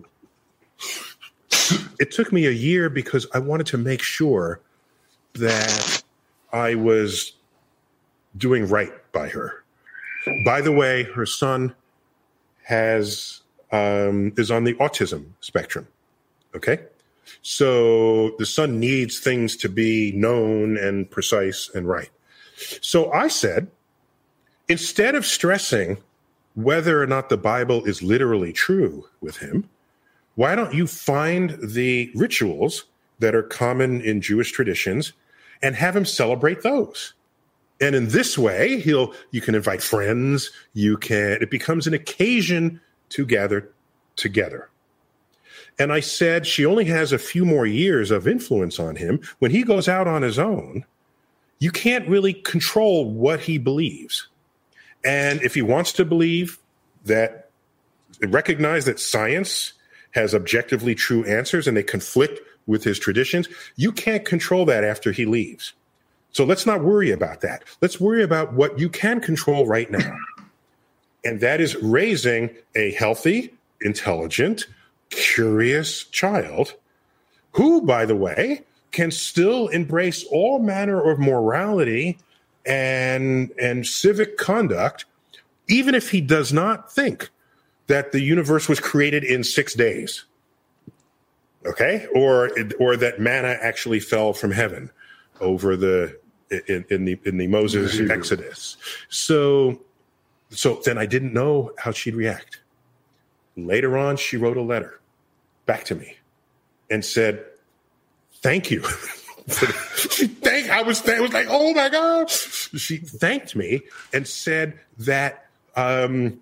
it 1.99 2.11
took 2.11 2.31
me 2.31 2.45
a 2.45 2.51
year 2.51 2.89
because 2.89 3.27
I 3.33 3.39
wanted 3.39 3.67
to 3.67 3.77
make 3.77 4.01
sure 4.01 4.61
that 5.33 6.03
I 6.51 6.75
was 6.75 7.33
doing 8.37 8.67
right 8.67 8.91
by 9.11 9.27
her. 9.29 9.63
By 10.45 10.61
the 10.61 10.71
way, 10.71 11.03
her 11.03 11.25
son 11.25 11.75
has 12.63 13.41
um, 13.71 14.33
is 14.37 14.51
on 14.51 14.63
the 14.63 14.73
autism 14.75 15.27
spectrum. 15.41 15.87
Okay, 16.55 16.79
so 17.41 18.31
the 18.37 18.45
son 18.45 18.79
needs 18.79 19.19
things 19.19 19.55
to 19.57 19.69
be 19.69 20.11
known 20.13 20.77
and 20.77 21.09
precise 21.09 21.69
and 21.73 21.87
right. 21.87 22.09
So 22.81 23.11
I 23.11 23.27
said, 23.27 23.67
instead 24.67 25.15
of 25.15 25.25
stressing 25.25 25.97
whether 26.55 27.01
or 27.01 27.07
not 27.07 27.29
the 27.29 27.37
Bible 27.37 27.83
is 27.85 28.01
literally 28.01 28.53
true 28.53 29.07
with 29.19 29.37
him, 29.37 29.69
why 30.35 30.55
don't 30.55 30.73
you 30.73 30.85
find 30.87 31.57
the 31.61 32.11
rituals 32.15 32.85
that 33.19 33.35
are 33.35 33.43
common 33.43 34.01
in 34.01 34.21
Jewish 34.21 34.51
traditions 34.51 35.13
and 35.61 35.75
have 35.75 35.95
him 35.95 36.05
celebrate 36.05 36.61
those? 36.61 37.13
And 37.81 37.95
in 37.95 38.09
this 38.09 38.37
way, 38.37 38.79
he'll 38.79 39.13
you 39.31 39.41
can 39.41 39.55
invite 39.55 39.81
friends, 39.81 40.51
you 40.73 40.97
can 40.97 41.41
it 41.41 41.51
becomes 41.51 41.87
an 41.87 41.93
occasion 41.93 42.79
to 43.09 43.25
gather 43.25 43.69
together. 44.15 44.69
And 45.77 45.91
I 45.91 45.99
said 45.99 46.47
she 46.47 46.65
only 46.65 46.85
has 46.85 47.11
a 47.11 47.17
few 47.17 47.43
more 47.43 47.65
years 47.65 48.11
of 48.11 48.27
influence 48.27 48.79
on 48.79 48.95
him. 48.95 49.19
When 49.39 49.51
he 49.51 49.63
goes 49.63 49.89
out 49.89 50.07
on 50.07 50.21
his 50.21 50.39
own, 50.39 50.85
you 51.59 51.71
can't 51.71 52.07
really 52.07 52.33
control 52.33 53.11
what 53.11 53.41
he 53.41 53.57
believes. 53.57 54.27
And 55.03 55.41
if 55.41 55.53
he 55.53 55.61
wants 55.61 55.91
to 55.93 56.05
believe 56.05 56.59
that 57.03 57.49
recognize 58.21 58.85
that 58.85 58.99
science 58.99 59.73
has 60.15 60.33
objectively 60.33 60.95
true 60.95 61.25
answers 61.25 61.67
and 61.67 61.75
they 61.75 61.83
conflict 61.83 62.39
with 62.65 62.83
his 62.83 62.97
traditions, 62.97 63.47
you 63.75 63.91
can't 63.91 64.25
control 64.25 64.65
that 64.65 64.83
after 64.83 65.11
he 65.11 65.25
leaves. 65.25 65.73
So 66.31 66.45
let's 66.45 66.65
not 66.65 66.83
worry 66.83 67.11
about 67.11 67.41
that. 67.41 67.63
Let's 67.81 67.99
worry 67.99 68.23
about 68.23 68.53
what 68.53 68.79
you 68.79 68.89
can 68.89 69.21
control 69.21 69.67
right 69.67 69.91
now. 69.91 70.17
And 71.23 71.39
that 71.41 71.59
is 71.61 71.75
raising 71.77 72.49
a 72.75 72.91
healthy, 72.91 73.53
intelligent, 73.81 74.65
curious 75.09 76.05
child 76.05 76.75
who, 77.51 77.81
by 77.81 78.05
the 78.05 78.15
way, 78.15 78.63
can 78.91 79.11
still 79.11 79.67
embrace 79.69 80.23
all 80.31 80.59
manner 80.59 81.01
of 81.11 81.19
morality 81.19 82.17
and, 82.65 83.51
and 83.61 83.85
civic 83.85 84.37
conduct, 84.37 85.05
even 85.67 85.93
if 85.93 86.11
he 86.11 86.21
does 86.21 86.53
not 86.53 86.91
think 86.91 87.29
that 87.87 88.11
the 88.11 88.21
universe 88.21 88.67
was 88.67 88.79
created 88.79 89.23
in 89.23 89.43
six 89.43 89.73
days. 89.73 90.25
Okay, 91.65 92.07
or 92.13 92.51
or 92.79 92.95
that 92.95 93.19
manna 93.19 93.57
actually 93.59 93.99
fell 93.99 94.33
from 94.33 94.51
heaven 94.51 94.91
over 95.41 95.75
the 95.75 96.17
in, 96.67 96.85
in 96.89 97.05
the 97.05 97.19
in 97.25 97.37
the 97.37 97.47
Moses 97.47 97.99
Exodus. 98.09 98.77
So 99.09 99.81
so 100.51 100.81
then 100.85 100.97
I 100.97 101.05
didn't 101.05 101.33
know 101.33 101.71
how 101.77 101.91
she'd 101.91 102.15
react. 102.15 102.61
Later 103.57 103.97
on, 103.97 104.17
she 104.17 104.37
wrote 104.37 104.57
a 104.57 104.61
letter 104.61 104.99
back 105.65 105.85
to 105.85 105.95
me 105.95 106.17
and 106.89 107.03
said, 107.03 107.43
"Thank 108.41 108.69
you." 108.69 108.83
she 110.09 110.27
thanked. 110.27 110.69
I 110.69 110.83
was, 110.83 111.07
I 111.07 111.19
was 111.19 111.33
like, 111.33 111.47
"Oh 111.49 111.73
my 111.73 111.89
god!" 111.89 112.29
She 112.29 112.97
thanked 112.97 113.55
me 113.55 113.81
and 114.13 114.27
said 114.27 114.79
that 114.99 115.47
um, 115.75 116.39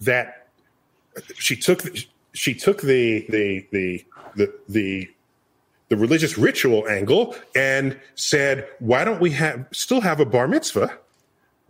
that 0.00 0.39
she 1.34 1.56
took 1.56 1.82
she 2.32 2.54
took 2.54 2.82
the 2.82 3.26
the 3.28 3.66
the 3.72 4.04
the 4.36 4.52
the 4.68 5.10
the 5.88 5.96
religious 5.96 6.38
ritual 6.38 6.86
angle 6.88 7.34
and 7.54 7.98
said, 8.14 8.68
"Why 8.78 9.04
don't 9.04 9.20
we 9.20 9.30
have 9.32 9.66
still 9.72 10.00
have 10.00 10.20
a 10.20 10.24
bar 10.24 10.46
mitzvah?" 10.48 10.96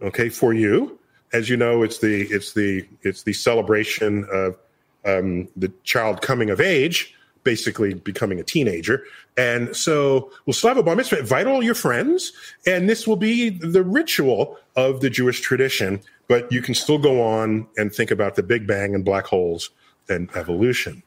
Okay, 0.02 0.28
for 0.28 0.52
you, 0.52 0.98
as 1.32 1.48
you 1.48 1.56
know, 1.56 1.82
it's 1.82 1.98
the 1.98 2.22
it's 2.30 2.52
the 2.52 2.86
it's 3.02 3.22
the 3.22 3.32
celebration 3.32 4.26
of 4.30 4.56
um, 5.04 5.48
the 5.56 5.72
child 5.84 6.22
coming 6.22 6.50
of 6.50 6.60
age. 6.60 7.14
Basically 7.44 7.94
becoming 7.94 8.40
a 8.40 8.44
teenager. 8.44 9.04
And 9.36 9.74
so 9.74 10.30
we'll 10.44 10.54
still 10.54 10.68
have 10.68 10.76
a 10.76 10.82
bar 10.82 10.96
mitzvah. 10.96 11.18
Invite 11.18 11.46
all 11.46 11.62
your 11.62 11.74
friends, 11.74 12.32
and 12.66 12.88
this 12.88 13.06
will 13.06 13.16
be 13.16 13.50
the 13.50 13.82
ritual 13.82 14.58
of 14.76 15.00
the 15.00 15.10
Jewish 15.10 15.40
tradition. 15.40 16.00
But 16.28 16.50
you 16.52 16.62
can 16.62 16.74
still 16.74 16.98
go 16.98 17.22
on 17.22 17.66
and 17.76 17.92
think 17.92 18.10
about 18.10 18.36
the 18.36 18.42
Big 18.42 18.66
Bang 18.66 18.94
and 18.94 19.04
black 19.04 19.26
holes 19.26 19.70
and 20.08 20.28
evolution. 20.36 21.02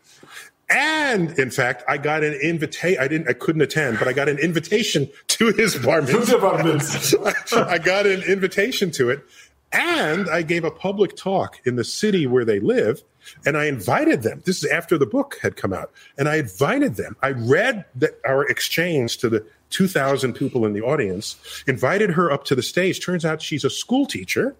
And 0.69 1.37
in 1.37 1.51
fact, 1.51 1.83
I 1.87 1.97
got 1.97 2.23
an 2.23 2.33
invitation. 2.33 3.01
I 3.01 3.07
didn't, 3.07 3.29
I 3.29 3.33
couldn't 3.33 3.61
attend, 3.61 3.99
but 3.99 4.07
I 4.07 4.13
got 4.13 4.27
an 4.27 4.39
invitation 4.39 5.09
to 5.27 5.53
his 5.53 5.75
bar 5.77 6.01
mitzvah. 6.01 7.33
I 7.69 7.77
got 7.77 8.07
an 8.07 8.23
invitation 8.23 8.89
to 8.91 9.09
it. 9.09 9.23
And 9.73 10.29
I 10.29 10.43
gave 10.43 10.63
a 10.63 10.71
public 10.71 11.15
talk 11.15 11.59
in 11.65 11.75
the 11.75 11.83
city 11.83 12.27
where 12.27 12.45
they 12.45 12.59
live 12.59 13.03
and 13.45 13.57
I 13.57 13.65
invited 13.65 14.23
them. 14.23 14.41
This 14.45 14.63
is 14.63 14.71
after 14.71 14.97
the 14.97 15.05
book 15.05 15.39
had 15.41 15.55
come 15.55 15.73
out. 15.73 15.91
And 16.17 16.29
I 16.29 16.37
invited 16.37 16.95
them. 16.95 17.15
I 17.21 17.31
read 17.31 17.85
the, 17.95 18.13
our 18.25 18.45
exchange 18.45 19.17
to 19.17 19.29
the 19.29 19.45
2,000 19.69 20.33
people 20.33 20.65
in 20.65 20.73
the 20.73 20.81
audience, 20.81 21.35
invited 21.65 22.11
her 22.11 22.31
up 22.31 22.45
to 22.45 22.55
the 22.55 22.61
stage. 22.61 23.03
Turns 23.03 23.25
out 23.25 23.41
she's 23.41 23.63
a 23.63 23.69
school 23.69 24.05
teacher. 24.05 24.55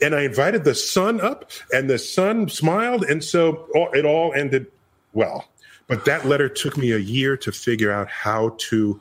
And 0.00 0.14
I 0.14 0.22
invited 0.22 0.62
the 0.62 0.76
son 0.76 1.20
up, 1.20 1.50
and 1.72 1.90
the 1.90 1.98
son 1.98 2.48
smiled. 2.48 3.02
And 3.02 3.24
so 3.24 3.66
it 3.92 4.04
all 4.04 4.32
ended 4.32 4.66
well. 5.12 5.48
But 5.88 6.04
that 6.04 6.24
letter 6.24 6.48
took 6.48 6.76
me 6.76 6.92
a 6.92 6.98
year 6.98 7.36
to 7.38 7.50
figure 7.50 7.90
out 7.90 8.08
how 8.08 8.54
to 8.58 9.00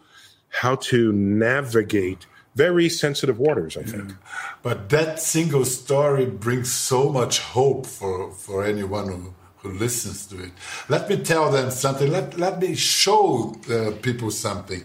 how 0.49 0.75
to 0.75 1.11
navigate 1.11 2.25
very 2.57 2.89
sensitive 2.89 3.37
waters, 3.39 3.77
I 3.77 3.83
think. 3.83 4.07
Mm. 4.09 4.17
But 4.63 4.89
that 4.89 5.19
single 5.19 5.65
story 5.65 6.25
brings 6.25 6.69
so 6.71 7.09
much 7.09 7.39
hope 7.39 7.85
for, 7.85 8.31
for 8.31 8.65
anyone 8.65 9.07
who, 9.07 9.33
who 9.61 9.69
listens 9.77 10.25
to 10.27 10.35
it. 10.45 10.51
Let 10.89 11.07
me 11.09 11.17
tell 11.17 11.51
them 11.51 11.69
something, 11.69 12.11
let, 12.11 12.37
let 12.37 12.59
me 12.59 12.75
show 12.75 13.55
uh, 13.69 13.91
people 14.01 14.31
something. 14.31 14.83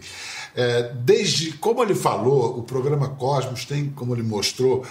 É, 0.55 0.93
desde, 0.93 1.53
como 1.53 1.81
ele 1.83 1.95
falou, 1.95 2.59
o 2.59 2.63
programa 2.63 3.09
Cosmos 3.09 3.65
tem, 3.65 3.89
como 3.89 4.13
ele 4.13 4.21
mostrou, 4.21 4.85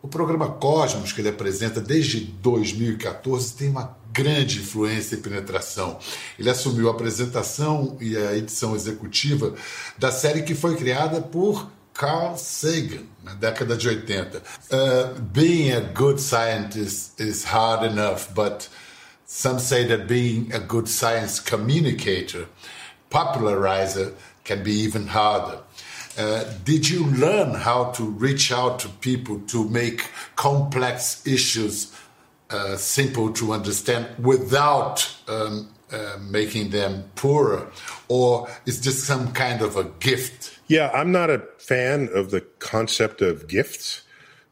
o 0.00 0.06
programa 0.06 0.48
Cosmos 0.48 1.12
que 1.12 1.20
ele 1.20 1.28
apresenta 1.28 1.80
desde 1.80 2.20
2014 2.20 3.54
tem 3.54 3.68
uma 3.68 3.98
grande 4.12 4.60
influência 4.60 5.16
e 5.16 5.18
penetração. 5.18 5.98
Ele 6.38 6.48
assumiu 6.48 6.88
a 6.88 6.92
apresentação 6.92 7.96
e 8.00 8.16
a 8.16 8.36
edição 8.36 8.74
executiva 8.74 9.54
da 9.98 10.12
série 10.12 10.42
que 10.42 10.54
foi 10.54 10.76
criada 10.76 11.20
por 11.20 11.68
Carl 11.94 12.36
Sagan, 12.36 13.08
na 13.24 13.34
década 13.34 13.76
de 13.76 13.90
80. 13.90 14.40
Uh, 14.70 15.20
being 15.32 15.72
a 15.72 15.80
good 15.80 16.18
scientist 16.18 17.20
is 17.20 17.44
hard 17.44 17.82
enough, 17.90 18.34
but 18.34 18.68
some 19.26 19.58
say 19.58 19.84
that 19.86 20.08
being 20.08 20.52
a 20.52 20.58
good 20.58 20.88
science 20.88 21.38
communicator, 21.40 22.46
popularizer, 23.10 24.12
can 24.44 24.62
be 24.62 24.72
even 24.72 25.06
harder. 25.06 25.60
Uh, 26.18 26.44
did 26.64 26.88
you 26.88 27.06
learn 27.06 27.54
how 27.54 27.84
to 27.92 28.04
reach 28.04 28.50
out 28.50 28.78
to 28.80 28.88
people 28.88 29.38
to 29.46 29.68
make 29.68 30.10
complex 30.36 31.24
issues 31.26 31.94
uh, 32.50 32.76
simple 32.76 33.32
to 33.32 33.52
understand 33.52 34.06
without 34.18 35.08
um, 35.28 35.68
uh, 35.92 36.16
making 36.20 36.70
them 36.70 37.04
poorer? 37.14 37.70
Or 38.08 38.48
is 38.66 38.80
this 38.82 39.04
some 39.04 39.32
kind 39.32 39.62
of 39.62 39.76
a 39.76 39.84
gift? 39.84 40.58
Yeah, 40.70 40.92
I'm 40.94 41.10
not 41.10 41.30
a 41.30 41.42
fan 41.58 42.08
of 42.14 42.30
the 42.30 42.42
concept 42.60 43.22
of 43.22 43.48
gifts. 43.48 44.02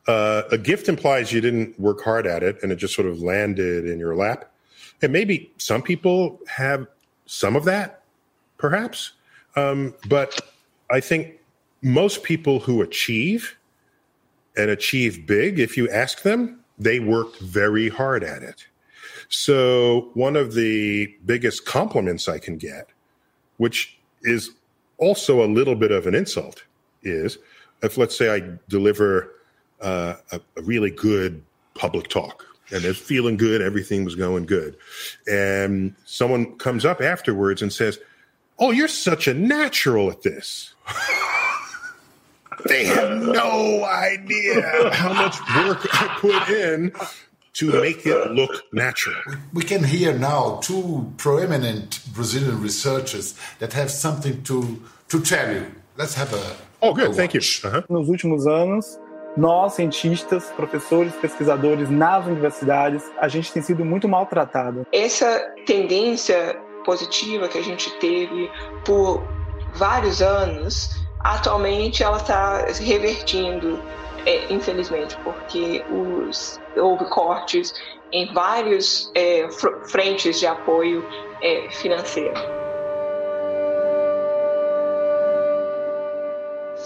Uh, 0.08 0.42
a 0.50 0.58
gift 0.58 0.88
implies 0.88 1.32
you 1.32 1.40
didn't 1.40 1.78
work 1.78 2.02
hard 2.02 2.26
at 2.26 2.42
it 2.42 2.60
and 2.60 2.72
it 2.72 2.76
just 2.76 2.92
sort 2.92 3.06
of 3.06 3.22
landed 3.22 3.88
in 3.88 4.00
your 4.00 4.16
lap. 4.16 4.50
And 5.00 5.12
maybe 5.12 5.52
some 5.58 5.80
people 5.80 6.40
have 6.48 6.88
some 7.26 7.54
of 7.54 7.64
that, 7.66 8.02
perhaps. 8.56 9.12
Um, 9.54 9.94
but 10.08 10.40
I 10.90 10.98
think 10.98 11.38
most 11.82 12.24
people 12.24 12.58
who 12.58 12.82
achieve 12.82 13.56
and 14.56 14.70
achieve 14.70 15.24
big, 15.24 15.60
if 15.60 15.76
you 15.76 15.88
ask 15.88 16.22
them, 16.22 16.58
they 16.80 16.98
worked 16.98 17.38
very 17.38 17.90
hard 17.90 18.24
at 18.24 18.42
it. 18.42 18.66
So, 19.28 20.10
one 20.14 20.34
of 20.34 20.54
the 20.54 21.14
biggest 21.24 21.64
compliments 21.64 22.28
I 22.28 22.40
can 22.40 22.56
get, 22.56 22.88
which 23.58 23.98
is 24.22 24.50
also 24.98 25.44
a 25.44 25.46
little 25.46 25.74
bit 25.74 25.90
of 25.90 26.06
an 26.06 26.14
insult 26.14 26.64
is 27.02 27.38
if 27.82 27.96
let's 27.96 28.16
say 28.16 28.34
I 28.34 28.42
deliver 28.68 29.32
uh, 29.80 30.14
a, 30.32 30.40
a, 30.56 30.62
really 30.62 30.90
good 30.90 31.42
public 31.74 32.08
talk 32.08 32.44
and 32.70 32.84
it's 32.84 32.98
feeling 32.98 33.36
good, 33.36 33.62
everything 33.62 34.04
was 34.04 34.14
going 34.16 34.44
good, 34.44 34.76
and 35.30 35.94
someone 36.04 36.58
comes 36.58 36.84
up 36.84 37.00
afterwards 37.00 37.62
and 37.62 37.72
says, 37.72 37.98
"Oh, 38.58 38.72
you're 38.72 38.88
such 38.88 39.26
a 39.26 39.34
natural 39.34 40.10
at 40.10 40.22
this." 40.22 40.74
they 42.66 42.84
have 42.84 43.22
no 43.22 43.84
idea 43.84 44.90
how 44.92 45.12
much 45.14 45.38
work 45.56 45.86
I 45.92 46.18
put 46.20 46.48
in 46.50 46.92
to 47.58 47.80
make 47.80 48.06
it 48.06 48.30
look 48.30 48.72
natural. 48.72 49.16
We 49.52 49.64
can 49.64 49.82
hear 49.84 50.16
now 50.16 50.60
two 50.62 51.12
proeminent 51.16 52.00
Brazilian 52.14 52.62
researchers 52.62 53.34
that 53.58 53.72
have 53.72 53.90
something 53.90 54.42
to 54.44 54.58
to 55.08 55.20
tell 55.20 55.48
you. 55.54 55.64
Let's 55.96 56.14
have 56.14 56.32
a 56.32 56.56
Oh, 56.80 56.94
good. 56.94 57.14
Thank 57.16 57.34
you. 57.34 57.40
Uh 57.64 57.70
-huh. 57.70 57.84
Nos 57.88 58.08
últimos 58.08 58.46
anos, 58.46 58.98
nós, 59.36 59.74
cientistas, 59.74 60.44
professores, 60.56 61.12
pesquisadores 61.14 61.90
nas 61.90 62.26
universidades, 62.26 63.02
a 63.20 63.28
gente 63.28 63.52
tem 63.52 63.62
sido 63.62 63.84
muito 63.84 64.08
maltratado. 64.08 64.86
Essa 64.92 65.40
tendência 65.66 66.56
positiva 66.84 67.48
que 67.48 67.58
a 67.58 67.62
gente 67.62 67.90
teve 67.98 68.50
por 68.84 69.22
vários 69.74 70.22
anos, 70.22 70.90
atualmente 71.20 72.02
ela 72.02 72.18
está 72.18 72.66
revertindo 72.80 73.78
é, 74.28 74.52
infelizmente, 74.52 75.16
porque 75.24 75.82
os, 75.90 76.60
houve 76.76 77.06
cortes 77.06 77.72
em 78.12 78.30
vários 78.34 79.10
é, 79.14 79.48
frentes 79.86 80.38
de 80.38 80.46
apoio 80.46 81.02
é, 81.42 81.70
financeiro. 81.70 82.34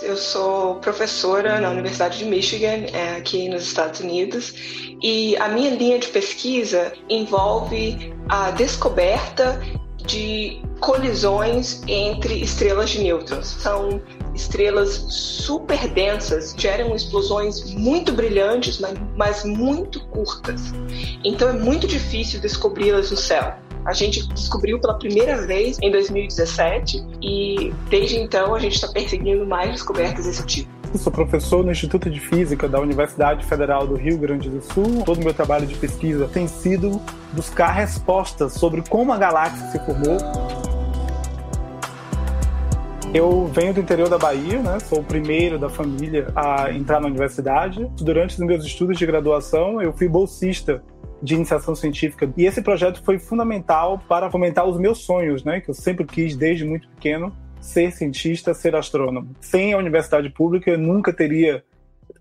Eu 0.03 0.17
sou 0.17 0.77
professora 0.77 1.61
na 1.61 1.71
Universidade 1.71 2.19
de 2.19 2.25
Michigan, 2.25 2.87
é, 2.93 3.17
aqui 3.17 3.49
nos 3.49 3.65
Estados 3.65 4.01
Unidos, 4.01 4.55
e 5.03 5.37
a 5.37 5.49
minha 5.49 5.71
linha 5.71 5.99
de 5.99 6.09
pesquisa 6.09 6.93
envolve 7.09 8.13
a 8.29 8.53
descoberta 8.53 9.61
de 10.07 10.61
colisões 10.81 11.83
entre 11.87 12.35
estrelas 12.35 12.91
de 12.91 13.01
nêutrons. 13.01 13.47
São 13.47 14.01
estrelas 14.35 15.05
super 15.09 15.89
densas, 15.89 16.55
geram 16.57 16.95
explosões 16.95 17.73
muito 17.75 18.13
brilhantes, 18.13 18.79
mas, 18.79 18.99
mas 19.17 19.45
muito 19.45 20.05
curtas. 20.07 20.73
Então 21.25 21.49
é 21.49 21.53
muito 21.53 21.87
difícil 21.87 22.41
descobri-las 22.41 23.11
no 23.11 23.17
céu. 23.17 23.55
A 23.85 23.93
gente 23.93 24.27
descobriu 24.29 24.81
pela 24.81 24.95
primeira 24.95 25.45
vez 25.45 25.77
em 25.83 25.91
2017 25.91 27.05
e 27.21 27.73
desde 27.91 28.17
então 28.17 28.55
a 28.55 28.59
gente 28.59 28.75
está 28.75 28.89
perseguindo 28.89 29.45
mais 29.45 29.73
descobertas 29.73 30.25
desse 30.25 30.47
tipo. 30.47 30.82
Sou 30.95 31.11
professor 31.11 31.65
no 31.65 31.73
Instituto 31.73 32.09
de 32.11 32.21
Física 32.21 32.69
da 32.69 32.81
Universidade 32.81 33.45
Federal 33.47 33.87
do 33.87 33.95
Rio 33.95 34.19
Grande 34.19 34.49
do 34.49 34.63
Sul. 34.63 35.03
Todo 35.05 35.21
o 35.21 35.25
meu 35.25 35.35
trabalho 35.35 35.67
de 35.67 35.75
pesquisa 35.75 36.29
tem 36.29 36.47
sido 36.47 37.01
buscar 37.33 37.73
respostas 37.73 38.53
sobre 38.53 38.83
como 38.89 39.13
a 39.13 39.19
galáxia 39.19 39.69
se 39.71 39.85
formou 39.85 40.19
eu 43.15 43.47
venho 43.47 43.75
do 43.75 43.81
interior 43.81 44.09
da 44.09 44.17
Bahia, 44.17 44.63
né? 44.63 44.79
Sou 44.81 45.01
o 45.01 45.05
primeiro 45.05 45.59
da 45.59 45.69
família 45.69 46.33
a 46.35 46.73
entrar 46.73 46.99
na 46.99 47.09
universidade. 47.09 47.87
Durante 48.01 48.41
os 48.41 48.47
meus 48.47 48.65
estudos 48.65 48.99
de 48.99 49.05
graduação, 49.05 49.83
eu 49.83 49.93
fui 49.93 50.09
bolsista 50.09 50.83
de 51.23 51.35
iniciação 51.35 51.75
científica. 51.75 52.33
E 52.39 52.47
esse 52.47 52.63
projeto 52.63 53.03
foi 53.05 53.19
fundamental 53.19 54.01
para 54.09 54.31
fomentar 54.31 54.67
os 54.67 54.79
meus 54.79 55.05
sonhos, 55.05 55.45
né? 55.45 55.61
Que 55.61 55.69
eu 55.69 55.75
sempre 55.75 56.07
quis 56.07 56.35
desde 56.35 56.65
muito 56.65 56.89
pequeno 56.89 57.37
ser 57.63 57.93
cientista, 57.93 58.53
ser 58.53 58.75
astrônomo. 58.75 59.35
Sem 59.41 59.73
a 59.73 59.79
universidade 59.79 60.29
pública, 60.29 60.71
eu 60.71 60.79
nunca 60.79 61.13
teria 61.13 61.65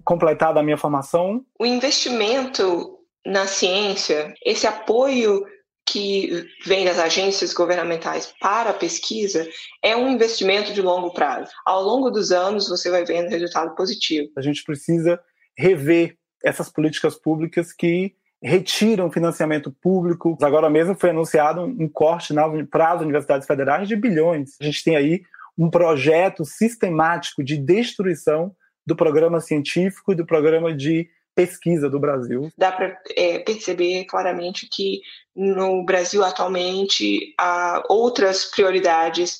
completado 0.05 0.59
a 0.59 0.63
minha 0.63 0.77
formação. 0.77 1.43
O 1.59 1.65
investimento 1.65 2.99
na 3.25 3.47
ciência, 3.47 4.33
esse 4.45 4.67
apoio 4.67 5.43
que 5.85 6.47
vem 6.63 6.85
das 6.85 6.99
agências 6.99 7.53
governamentais 7.53 8.33
para 8.39 8.69
a 8.69 8.73
pesquisa 8.73 9.47
é 9.83 9.95
um 9.95 10.09
investimento 10.09 10.73
de 10.73 10.81
longo 10.81 11.11
prazo. 11.11 11.51
Ao 11.65 11.81
longo 11.83 12.09
dos 12.09 12.31
anos, 12.31 12.69
você 12.69 12.89
vai 12.89 13.03
vendo 13.03 13.29
resultado 13.29 13.75
positivo. 13.75 14.31
A 14.37 14.41
gente 14.41 14.63
precisa 14.63 15.19
rever 15.57 16.15
essas 16.43 16.69
políticas 16.69 17.15
públicas 17.15 17.73
que 17.73 18.15
retiram 18.41 19.11
financiamento 19.11 19.71
público. 19.71 20.37
Agora 20.41 20.69
mesmo 20.69 20.95
foi 20.95 21.11
anunciado 21.11 21.61
um 21.61 21.87
corte 21.87 22.33
para 22.69 22.93
as 22.93 23.01
universidades 23.01 23.47
federais 23.47 23.87
de 23.87 23.95
bilhões. 23.95 24.55
A 24.59 24.63
gente 24.63 24.83
tem 24.83 24.95
aí 24.95 25.21
um 25.57 25.69
projeto 25.69 26.43
sistemático 26.43 27.43
de 27.43 27.57
destruição 27.57 28.55
do 28.85 28.95
programa 28.95 29.39
científico 29.39 30.11
e 30.11 30.15
do 30.15 30.25
programa 30.25 30.75
de 30.75 31.07
pesquisa 31.35 31.89
do 31.89 31.99
Brasil. 31.99 32.49
Dá 32.57 32.71
para 32.71 32.99
é, 33.15 33.39
perceber 33.39 34.05
claramente 34.05 34.67
que 34.67 35.01
no 35.35 35.85
Brasil 35.85 36.23
atualmente 36.23 37.33
há 37.39 37.83
outras 37.87 38.45
prioridades 38.45 39.39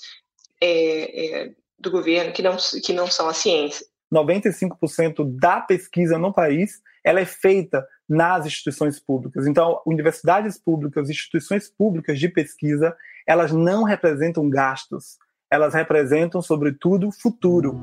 é, 0.62 1.42
é, 1.44 1.52
do 1.78 1.92
governo 1.92 2.32
que 2.32 2.42
não, 2.42 2.56
que 2.84 2.94
não 2.94 3.08
são 3.08 3.28
a 3.28 3.34
ciência. 3.34 3.86
95% 4.14 5.38
da 5.40 5.60
pesquisa 5.60 6.18
no 6.18 6.34
país 6.34 6.82
ela 7.04 7.20
é 7.20 7.26
feita 7.26 7.86
nas 8.12 8.46
instituições 8.46 9.00
públicas. 9.00 9.48
Então, 9.48 9.82
universidades 9.86 10.60
públicas, 10.60 11.10
instituições 11.10 11.70
públicas 11.70 12.20
de 12.20 12.28
pesquisa, 12.28 12.94
elas 13.26 13.52
não 13.54 13.84
representam 13.84 14.50
gastos, 14.50 15.18
elas 15.50 15.74
representam, 15.74 16.42
sobretudo, 16.42 17.10
futuro. 17.12 17.80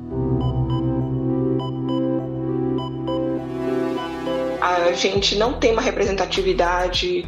A 4.61 4.91
gente 4.91 5.37
não 5.37 5.59
tem 5.59 5.71
uma 5.71 5.81
representatividade 5.81 7.23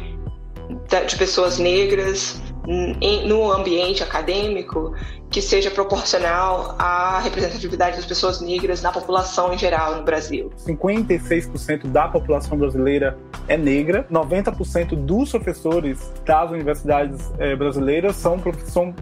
de 1.06 1.16
pessoas 1.16 1.58
negras 1.58 2.41
no 3.26 3.52
ambiente 3.52 4.02
acadêmico 4.02 4.94
que 5.30 5.40
seja 5.40 5.70
proporcional 5.70 6.74
à 6.78 7.18
representatividade 7.20 7.96
das 7.96 8.04
pessoas 8.04 8.40
negras 8.40 8.82
na 8.82 8.92
população 8.92 9.52
em 9.52 9.58
geral 9.58 9.96
no 9.96 10.04
Brasil. 10.04 10.50
56% 10.58 11.86
da 11.86 12.06
população 12.06 12.56
brasileira 12.56 13.18
é 13.48 13.56
negra, 13.56 14.06
90% 14.10 14.94
dos 14.94 15.30
professores 15.30 16.12
das 16.24 16.50
universidades 16.50 17.32
é, 17.38 17.56
brasileiras 17.56 18.16
são, 18.16 18.40
são 18.66 18.94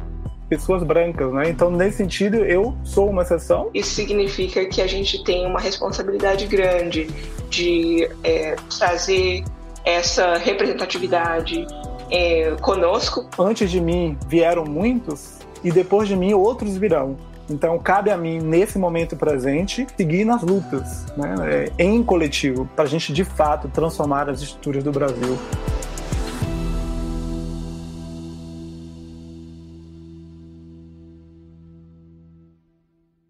pessoas 0.49 0.83
brancas, 0.83 1.33
né? 1.33 1.49
Então, 1.49 1.71
nesse 1.71 1.99
sentido, 1.99 2.37
eu 2.37 2.77
sou 2.83 3.09
uma 3.09 3.23
exceção. 3.23 3.71
Isso 3.75 3.95
significa 3.95 4.65
que 4.67 4.81
a 4.81 4.87
gente 4.87 5.23
tem 5.23 5.47
uma 5.47 5.61
responsabilidade 5.61 6.47
grande 6.47 7.09
de 7.49 8.09
é, 8.25 8.57
trazer 8.79 9.45
essa 9.85 10.37
representatividade 10.37 11.67
é, 12.11 12.57
conosco. 12.61 13.29
Antes 13.39 13.71
de 13.71 13.81
mim 13.81 14.19
vieram 14.27 14.65
muitos 14.65 15.39
e 15.63 15.71
depois 15.71 16.09
de 16.09 16.17
mim 16.17 16.33
outros 16.35 16.77
virão. 16.77 17.17
Então 17.49 17.79
cabe 17.79 18.11
a 18.11 18.17
mim 18.17 18.39
nesse 18.39 18.79
momento 18.79 19.17
presente 19.17 19.87
seguir 19.97 20.25
nas 20.25 20.43
lutas, 20.43 21.07
né, 21.17 21.35
é, 21.79 21.85
em 21.85 22.03
coletivo, 22.03 22.69
para 22.77 22.85
a 22.85 22.89
gente 22.89 23.13
de 23.13 23.25
fato 23.25 23.69
transformar 23.69 24.29
as 24.29 24.41
estruturas 24.41 24.85
do 24.85 24.93
Brasil. 24.93 25.37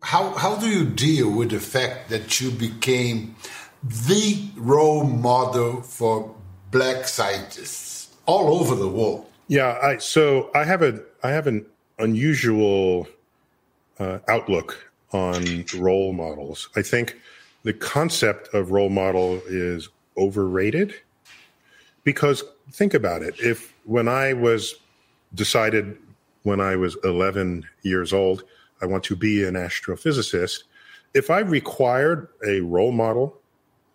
How, 0.02 0.34
how 0.36 0.56
do 0.56 0.66
you 0.66 0.84
deal 0.84 1.30
with 1.30 1.50
the 1.50 1.60
fact 1.60 2.10
that 2.10 2.42
you 2.42 2.50
became 2.50 3.36
the 3.82 4.50
role 4.56 5.04
model 5.04 5.82
for 5.82 6.34
black 6.70 7.08
scientists 7.08 7.99
all 8.30 8.60
over 8.60 8.76
the 8.76 8.88
world. 8.88 9.26
Yeah, 9.48 9.78
I, 9.82 9.98
so 9.98 10.50
I 10.54 10.62
have 10.64 10.82
a 10.82 11.02
I 11.24 11.30
have 11.30 11.46
an 11.48 11.66
unusual 11.98 13.08
uh, 13.98 14.18
outlook 14.28 14.92
on 15.12 15.64
role 15.76 16.12
models. 16.12 16.68
I 16.76 16.82
think 16.82 17.16
the 17.64 17.72
concept 17.72 18.54
of 18.54 18.70
role 18.70 18.88
model 18.88 19.42
is 19.48 19.88
overrated 20.16 20.94
because 22.04 22.44
think 22.70 22.94
about 22.94 23.22
it. 23.22 23.34
If 23.40 23.74
when 23.84 24.06
I 24.06 24.32
was 24.32 24.76
decided 25.34 25.98
when 26.44 26.60
I 26.60 26.76
was 26.76 26.96
11 27.04 27.66
years 27.82 28.12
old, 28.12 28.44
I 28.80 28.86
want 28.86 29.04
to 29.04 29.16
be 29.16 29.44
an 29.44 29.54
astrophysicist. 29.54 30.62
If 31.12 31.28
I 31.28 31.40
required 31.40 32.28
a 32.46 32.60
role 32.60 32.92
model 32.92 33.36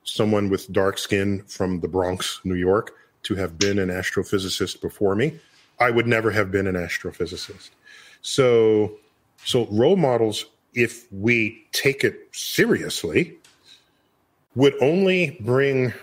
someone 0.04 0.50
with 0.50 0.72
dark 0.72 0.98
skin 1.00 1.42
from 1.48 1.80
the 1.80 1.88
Bronx, 1.88 2.40
New 2.44 2.56
York, 2.56 2.94
to 3.26 3.36
have 3.36 3.58
been 3.58 3.80
an 3.80 3.90
astrophysicist 3.90 4.82
before 4.82 5.16
me, 5.16 5.40
I 5.80 5.92
would 5.92 6.08
never 6.08 6.32
have 6.32 6.52
been 6.52 6.68
an 6.68 6.76
astrophysicist. 6.76 7.70
So, 8.22 8.94
so 9.44 9.68
role 9.68 9.98
models, 9.98 10.46
if 10.74 11.12
we 11.12 11.66
take 11.72 12.04
it 12.04 12.30
seriously, 12.32 13.38
would 14.56 14.74
only 14.82 15.38
bring 15.42 15.94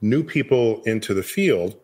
new 0.00 0.22
people 0.22 0.82
into 0.84 1.12
the 1.12 1.22
field 1.22 1.76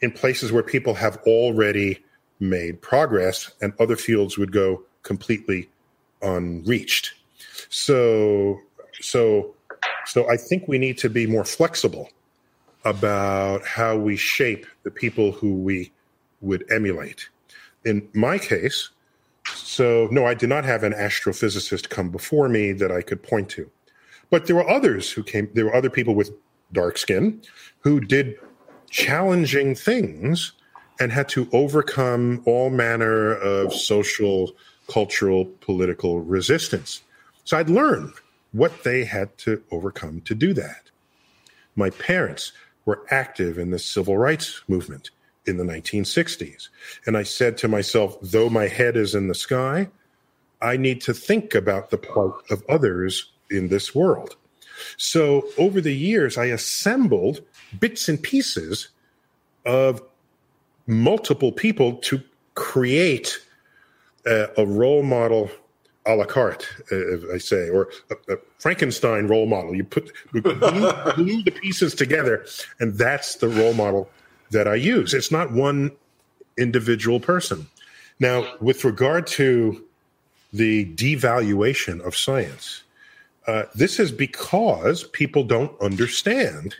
in 0.00 0.10
places 0.10 0.52
where 0.52 0.62
people 0.62 0.94
have 0.94 1.16
already 1.26 2.04
made 2.40 2.80
progress 2.82 3.50
and 3.60 3.72
other 3.78 3.96
fields 3.96 4.38
would 4.38 4.52
go 4.52 4.82
completely 5.02 5.68
unreached. 6.22 7.14
So, 7.68 8.60
so 9.00 9.54
so 10.08 10.28
I 10.30 10.38
think 10.38 10.66
we 10.66 10.78
need 10.78 10.96
to 10.98 11.10
be 11.10 11.26
more 11.26 11.44
flexible 11.44 12.08
about 12.84 13.64
how 13.64 13.96
we 13.96 14.16
shape 14.16 14.66
the 14.82 14.90
people 14.90 15.32
who 15.32 15.54
we 15.54 15.92
would 16.40 16.64
emulate. 16.70 17.28
In 17.84 18.08
my 18.12 18.38
case, 18.38 18.90
so 19.54 20.08
no, 20.10 20.26
I 20.26 20.34
did 20.34 20.48
not 20.48 20.64
have 20.64 20.82
an 20.82 20.92
astrophysicist 20.92 21.88
come 21.88 22.10
before 22.10 22.48
me 22.48 22.72
that 22.72 22.92
I 22.92 23.02
could 23.02 23.22
point 23.22 23.48
to. 23.50 23.70
But 24.30 24.46
there 24.46 24.56
were 24.56 24.68
others 24.68 25.10
who 25.10 25.22
came, 25.22 25.48
there 25.54 25.64
were 25.64 25.74
other 25.74 25.90
people 25.90 26.14
with 26.14 26.30
dark 26.72 26.98
skin 26.98 27.40
who 27.80 28.00
did 28.00 28.38
challenging 28.90 29.74
things 29.74 30.52
and 31.00 31.12
had 31.12 31.28
to 31.30 31.48
overcome 31.52 32.42
all 32.44 32.70
manner 32.70 33.34
of 33.34 33.72
social, 33.72 34.52
cultural, 34.88 35.46
political 35.60 36.20
resistance. 36.20 37.02
So 37.44 37.56
I'd 37.56 37.70
learned 37.70 38.12
what 38.52 38.84
they 38.84 39.04
had 39.04 39.36
to 39.38 39.62
overcome 39.70 40.20
to 40.22 40.34
do 40.34 40.52
that. 40.54 40.90
My 41.76 41.90
parents 41.90 42.52
were 42.88 43.04
active 43.10 43.58
in 43.58 43.70
the 43.70 43.78
civil 43.78 44.16
rights 44.16 44.62
movement 44.66 45.10
in 45.44 45.58
the 45.58 45.64
1960s. 45.64 46.70
And 47.04 47.18
I 47.18 47.22
said 47.22 47.58
to 47.58 47.68
myself, 47.68 48.16
though 48.22 48.48
my 48.48 48.66
head 48.66 48.96
is 48.96 49.14
in 49.14 49.28
the 49.28 49.34
sky, 49.34 49.90
I 50.62 50.78
need 50.78 51.02
to 51.02 51.12
think 51.12 51.54
about 51.54 51.90
the 51.90 51.98
plight 51.98 52.32
of 52.50 52.64
others 52.66 53.30
in 53.50 53.68
this 53.68 53.94
world. 53.94 54.36
So 54.96 55.46
over 55.58 55.82
the 55.82 55.94
years, 55.94 56.38
I 56.38 56.46
assembled 56.46 57.42
bits 57.78 58.08
and 58.08 58.22
pieces 58.22 58.88
of 59.66 60.02
multiple 60.86 61.52
people 61.52 61.96
to 62.08 62.22
create 62.54 63.38
a, 64.24 64.48
a 64.56 64.64
role 64.64 65.02
model 65.02 65.50
a 66.08 66.16
la 66.16 66.24
carte, 66.24 66.66
uh, 66.90 67.32
I 67.32 67.38
say, 67.38 67.68
or 67.68 67.90
a, 68.10 68.34
a, 68.34 68.36
Frankenstein 68.58 69.28
role 69.28 69.46
model. 69.46 69.74
You 69.74 69.84
put 69.84 70.10
glue, 70.32 70.42
glue 71.14 71.42
the 71.42 71.52
pieces 71.52 71.94
together, 71.94 72.46
and 72.80 72.94
that's 72.94 73.36
the 73.36 73.48
role 73.48 73.74
model 73.74 74.10
that 74.50 74.66
I 74.66 74.74
use. 74.74 75.12
It's 75.12 75.30
not 75.30 75.52
one 75.52 75.92
individual 76.56 77.20
person. 77.20 77.68
Now, 78.18 78.56
with 78.60 78.84
regard 78.84 79.26
to 79.28 79.84
the 80.52 80.86
devaluation 80.94 82.00
of 82.00 82.16
science, 82.16 82.82
uh, 83.46 83.64
this 83.74 84.00
is 84.00 84.10
because 84.10 85.04
people 85.04 85.44
don't 85.44 85.78
understand 85.80 86.74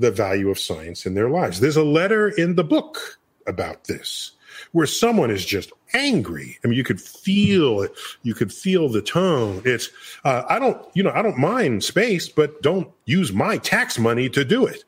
the 0.00 0.10
value 0.10 0.50
of 0.50 0.58
science 0.58 1.06
in 1.06 1.14
their 1.14 1.30
lives. 1.30 1.60
There's 1.60 1.76
a 1.76 1.84
letter 1.84 2.28
in 2.28 2.56
the 2.56 2.64
book 2.64 3.18
about 3.46 3.84
this 3.84 4.32
where 4.72 4.86
someone 4.86 5.30
is 5.30 5.44
just 5.44 5.72
angry. 5.94 6.58
I 6.64 6.68
mean, 6.68 6.76
you 6.76 6.84
could 6.84 7.00
feel 7.00 7.82
it. 7.82 7.92
You 8.22 8.34
could 8.34 8.52
feel 8.52 8.88
the 8.88 9.02
tone. 9.02 9.62
It's, 9.64 9.90
uh, 10.24 10.42
I 10.48 10.58
don't, 10.58 10.84
you 10.94 11.02
know, 11.02 11.12
I 11.14 11.22
don't 11.22 11.38
mind 11.38 11.84
space, 11.84 12.28
but 12.28 12.60
don't 12.62 12.90
use 13.04 13.32
my 13.32 13.58
tax 13.58 13.98
money 13.98 14.28
to 14.30 14.44
do 14.44 14.66
it. 14.66 14.84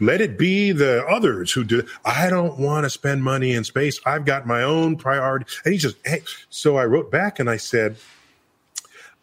Let 0.00 0.22
it 0.22 0.38
be 0.38 0.72
the 0.72 1.04
others 1.06 1.52
who 1.52 1.62
do. 1.62 1.86
I 2.04 2.30
don't 2.30 2.58
want 2.58 2.84
to 2.84 2.90
spend 2.90 3.22
money 3.22 3.52
in 3.52 3.64
space. 3.64 4.00
I've 4.06 4.24
got 4.24 4.46
my 4.46 4.62
own 4.62 4.96
priority. 4.96 5.46
And 5.64 5.74
he 5.74 5.78
just, 5.78 5.96
hey. 6.06 6.22
So 6.48 6.78
I 6.78 6.86
wrote 6.86 7.10
back 7.10 7.38
and 7.38 7.50
I 7.50 7.58
said, 7.58 7.96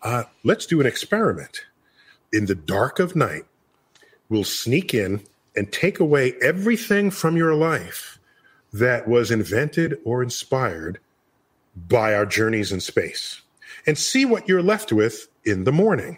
uh, 0.04 0.24
let's 0.44 0.68
do 0.68 0.80
an 0.80 0.86
experiment. 0.86 1.62
In 2.32 2.46
the 2.46 2.56
dark 2.56 3.00
of 3.00 3.16
night, 3.16 3.44
we'll 4.30 4.44
sneak 4.44 4.94
in 4.94 5.24
and 5.56 5.72
take 5.72 6.00
away 6.00 6.36
everything 6.42 7.10
from 7.10 7.36
your 7.36 7.56
life 7.56 8.17
that 8.74 9.08
was 9.08 9.32
invented 9.32 9.98
or 10.04 10.22
inspired 10.22 11.00
by 11.88 12.14
our 12.14 12.26
journeys 12.26 12.72
in 12.72 12.80
space 12.80 13.42
and 13.86 13.98
see 13.98 14.26
what 14.26 14.48
you're 14.48 14.64
left 14.64 14.92
with 14.92 15.28
in 15.46 15.64
the 15.64 15.72
morning. 15.72 16.18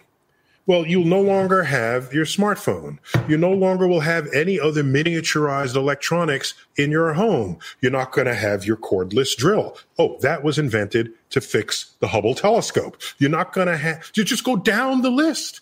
Well, 0.65 0.85
you'll 0.85 1.05
no 1.05 1.19
longer 1.19 1.63
have 1.63 2.13
your 2.13 2.25
smartphone. 2.25 2.99
You 3.27 3.37
no 3.37 3.51
longer 3.51 3.87
will 3.87 4.01
have 4.01 4.27
any 4.35 4.59
other 4.59 4.83
miniaturized 4.83 5.75
electronics 5.75 6.53
in 6.77 6.91
your 6.91 7.13
home. 7.13 7.57
You're 7.81 7.91
not 7.91 8.11
going 8.11 8.27
to 8.27 8.35
have 8.35 8.65
your 8.65 8.77
cordless 8.77 9.35
drill. 9.35 9.77
Oh, 9.97 10.19
that 10.21 10.43
was 10.43 10.59
invented 10.59 11.11
to 11.31 11.41
fix 11.41 11.95
the 12.01 12.09
Hubble 12.09 12.35
telescope. 12.35 13.01
You're 13.17 13.31
not 13.31 13.51
going 13.51 13.65
to 13.65 13.77
have, 13.77 14.11
you 14.13 14.23
just 14.23 14.43
go 14.43 14.57
down 14.57 15.01
the 15.01 15.09
list. 15.09 15.61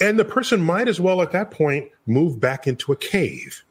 And 0.00 0.16
the 0.16 0.24
person 0.24 0.60
might 0.60 0.86
as 0.86 1.00
well 1.00 1.20
at 1.20 1.32
that 1.32 1.50
point 1.50 1.90
move 2.06 2.38
back 2.38 2.68
into 2.68 2.92
a 2.92 2.96
cave. 2.96 3.64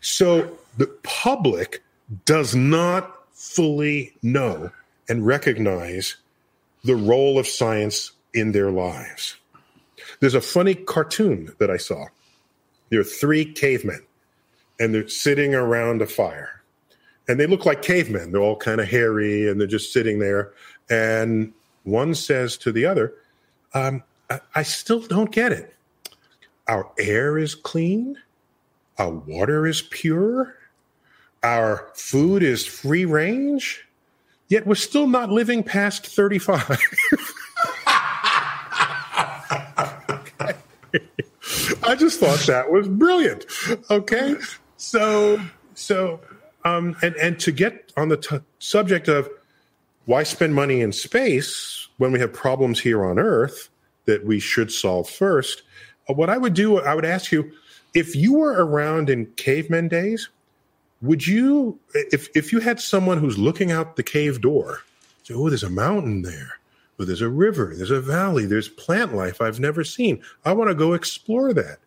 So 0.00 0.56
the 0.76 0.86
public 1.02 1.82
does 2.24 2.54
not 2.54 3.18
fully 3.32 4.12
know 4.22 4.70
and 5.08 5.26
recognize 5.26 6.16
the 6.84 6.96
role 6.96 7.38
of 7.38 7.46
science 7.46 8.12
in 8.34 8.52
their 8.52 8.70
lives. 8.70 9.36
There's 10.20 10.34
a 10.34 10.40
funny 10.40 10.74
cartoon 10.74 11.54
that 11.58 11.70
I 11.70 11.76
saw 11.76 12.06
there 12.90 13.00
are 13.00 13.04
three 13.04 13.44
cavemen, 13.44 14.00
and 14.80 14.92
they're 14.92 15.08
sitting 15.08 15.54
around 15.54 16.02
a 16.02 16.06
fire, 16.06 16.60
and 17.28 17.38
they 17.38 17.46
look 17.46 17.64
like 17.64 17.82
cavemen. 17.82 18.32
They're 18.32 18.40
all 18.40 18.56
kind 18.56 18.80
of 18.80 18.88
hairy, 18.88 19.48
and 19.48 19.60
they're 19.60 19.68
just 19.68 19.92
sitting 19.92 20.18
there. 20.18 20.52
And 20.90 21.52
one 21.84 22.14
says 22.16 22.56
to 22.58 22.72
the 22.72 22.84
other, 22.84 23.14
um, 23.74 24.02
I, 24.28 24.40
I 24.56 24.62
still 24.64 25.00
don't 25.00 25.30
get 25.30 25.52
it. 25.52 25.74
Our 26.66 26.90
air 26.98 27.38
is 27.38 27.54
clean, 27.54 28.16
our 29.00 29.10
water 29.10 29.66
is 29.66 29.80
pure, 29.80 30.54
our 31.42 31.88
food 31.94 32.42
is 32.42 32.66
free 32.66 33.06
range, 33.06 33.86
yet 34.48 34.66
we're 34.66 34.74
still 34.74 35.06
not 35.06 35.30
living 35.30 35.62
past 35.62 36.06
35. 36.06 36.68
I 41.82 41.94
just 41.96 42.20
thought 42.20 42.40
that 42.40 42.70
was 42.70 42.86
brilliant. 42.88 43.46
Okay. 43.90 44.36
So, 44.76 45.40
so, 45.74 46.20
um, 46.66 46.94
and, 47.00 47.16
and 47.16 47.40
to 47.40 47.52
get 47.52 47.94
on 47.96 48.10
the 48.10 48.18
t- 48.18 48.40
subject 48.58 49.08
of 49.08 49.30
why 50.04 50.24
spend 50.24 50.54
money 50.54 50.82
in 50.82 50.92
space 50.92 51.88
when 51.96 52.12
we 52.12 52.20
have 52.20 52.34
problems 52.34 52.80
here 52.80 53.02
on 53.02 53.18
Earth 53.18 53.70
that 54.04 54.26
we 54.26 54.40
should 54.40 54.70
solve 54.70 55.08
first, 55.08 55.62
uh, 56.08 56.12
what 56.12 56.28
I 56.28 56.36
would 56.36 56.52
do, 56.52 56.80
I 56.80 56.94
would 56.94 57.06
ask 57.06 57.32
you, 57.32 57.50
if 57.94 58.14
you 58.14 58.34
were 58.34 58.64
around 58.64 59.10
in 59.10 59.26
cavemen 59.36 59.88
days, 59.88 60.28
would 61.02 61.26
you, 61.26 61.78
if 61.94 62.28
if 62.34 62.52
you 62.52 62.60
had 62.60 62.80
someone 62.80 63.18
who's 63.18 63.38
looking 63.38 63.72
out 63.72 63.96
the 63.96 64.02
cave 64.02 64.40
door, 64.40 64.80
say, 65.22 65.34
"Oh, 65.34 65.48
there's 65.48 65.62
a 65.62 65.70
mountain 65.70 66.22
there, 66.22 66.58
or 66.98 67.06
there's 67.06 67.22
a 67.22 67.28
river, 67.28 67.72
there's 67.74 67.90
a 67.90 68.00
valley, 68.00 68.46
there's 68.46 68.68
plant 68.68 69.14
life 69.14 69.40
I've 69.40 69.60
never 69.60 69.82
seen. 69.82 70.20
I 70.44 70.52
want 70.52 70.68
to 70.70 70.74
go 70.74 70.92
explore 70.92 71.52
that." 71.54 71.78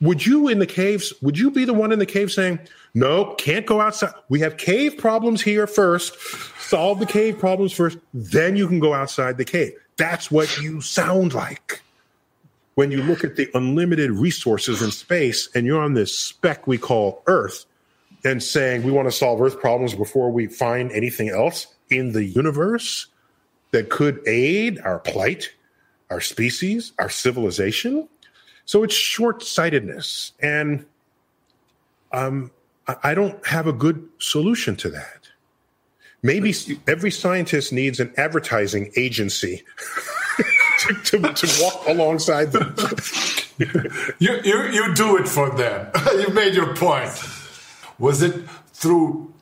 Would 0.00 0.26
you 0.26 0.48
in 0.48 0.58
the 0.58 0.66
caves? 0.66 1.12
Would 1.22 1.38
you 1.38 1.50
be 1.50 1.64
the 1.64 1.74
one 1.74 1.92
in 1.92 1.98
the 1.98 2.06
cave 2.06 2.32
saying, 2.32 2.58
"No, 2.94 3.34
can't 3.34 3.66
go 3.66 3.80
outside. 3.80 4.14
We 4.28 4.40
have 4.40 4.56
cave 4.56 4.96
problems 4.98 5.42
here 5.42 5.66
first. 5.66 6.16
Solve 6.58 6.98
the 6.98 7.06
cave 7.06 7.38
problems 7.38 7.72
first, 7.72 7.98
then 8.14 8.56
you 8.56 8.66
can 8.66 8.80
go 8.80 8.94
outside 8.94 9.36
the 9.36 9.44
cave." 9.44 9.74
That's 9.98 10.30
what 10.30 10.58
you 10.58 10.80
sound 10.80 11.34
like 11.34 11.81
when 12.74 12.90
you 12.90 13.02
look 13.02 13.24
at 13.24 13.36
the 13.36 13.48
unlimited 13.54 14.10
resources 14.10 14.82
in 14.82 14.90
space 14.90 15.48
and 15.54 15.66
you're 15.66 15.82
on 15.82 15.94
this 15.94 16.16
speck 16.16 16.66
we 16.66 16.78
call 16.78 17.22
Earth 17.26 17.66
and 18.24 18.42
saying 18.42 18.82
we 18.82 18.92
want 18.92 19.08
to 19.08 19.12
solve 19.12 19.40
Earth 19.40 19.58
problems 19.60 19.94
before 19.94 20.30
we 20.30 20.46
find 20.46 20.90
anything 20.92 21.28
else 21.28 21.66
in 21.90 22.12
the 22.12 22.24
universe 22.24 23.08
that 23.72 23.90
could 23.90 24.20
aid 24.26 24.80
our 24.80 24.98
plight, 24.98 25.50
our 26.10 26.20
species, 26.20 26.92
our 26.98 27.10
civilization. 27.10 28.08
So 28.64 28.82
it's 28.82 28.94
short 28.94 29.42
sightedness. 29.42 30.32
And 30.40 30.86
um, 32.12 32.50
I 33.02 33.14
don't 33.14 33.44
have 33.46 33.66
a 33.66 33.72
good 33.72 34.08
solution 34.18 34.76
to 34.76 34.90
that. 34.90 35.28
Maybe 36.22 36.54
every 36.86 37.10
scientist 37.10 37.72
needs 37.72 37.98
an 37.98 38.12
advertising 38.16 38.92
agency 38.96 39.64
to, 40.82 40.94
to, 40.94 41.32
to, 41.32 41.62
walk 41.62 41.86
alongside 41.86 42.52
them. 42.52 42.74
you, 44.18 44.40
you, 44.44 44.62
you 44.64 44.94
do 44.94 45.16
it 45.16 45.28
for 45.28 45.50
them. 45.50 45.90
you 46.18 46.28
made 46.34 46.54
your 46.54 46.74
point. 46.74 47.10
Was 47.98 48.22
it 48.22 48.48
through 48.72 49.32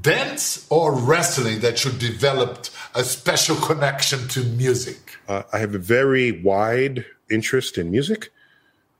dance 0.00 0.66
or 0.70 0.94
wrestling 0.94 1.60
that 1.60 1.84
you 1.84 1.90
developed 1.92 2.70
a 2.94 3.04
special 3.04 3.56
connection 3.56 4.26
to 4.28 4.44
music? 4.44 5.18
Uh, 5.28 5.42
I 5.52 5.58
have 5.58 5.74
a 5.74 5.78
very 5.78 6.42
wide 6.42 7.04
interest 7.30 7.78
in 7.78 7.90
music, 7.90 8.30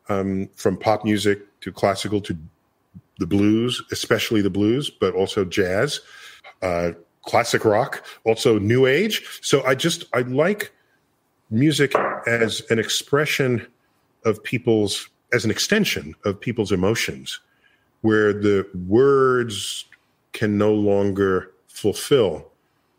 um, 0.08 0.48
from 0.54 0.76
pop 0.76 1.04
music 1.04 1.60
to 1.60 1.72
classical 1.72 2.20
to 2.22 2.36
the 3.18 3.26
blues, 3.26 3.82
especially 3.92 4.42
the 4.42 4.50
blues, 4.50 4.90
but 4.90 5.14
also 5.14 5.44
jazz, 5.44 6.00
uh, 6.62 6.92
classic 7.22 7.64
rock, 7.64 8.04
also 8.24 8.58
new 8.58 8.86
age. 8.86 9.40
So 9.40 9.64
I 9.64 9.74
just 9.74 10.04
I 10.12 10.20
like 10.20 10.72
music 11.50 11.94
as 12.26 12.62
an 12.70 12.78
expression 12.78 13.66
of 14.24 14.42
people's 14.42 15.08
as 15.32 15.44
an 15.44 15.50
extension 15.50 16.14
of 16.24 16.40
people's 16.40 16.72
emotions 16.72 17.40
where 18.02 18.32
the 18.32 18.68
words 18.86 19.86
can 20.32 20.56
no 20.56 20.72
longer 20.72 21.50
fulfill 21.68 22.46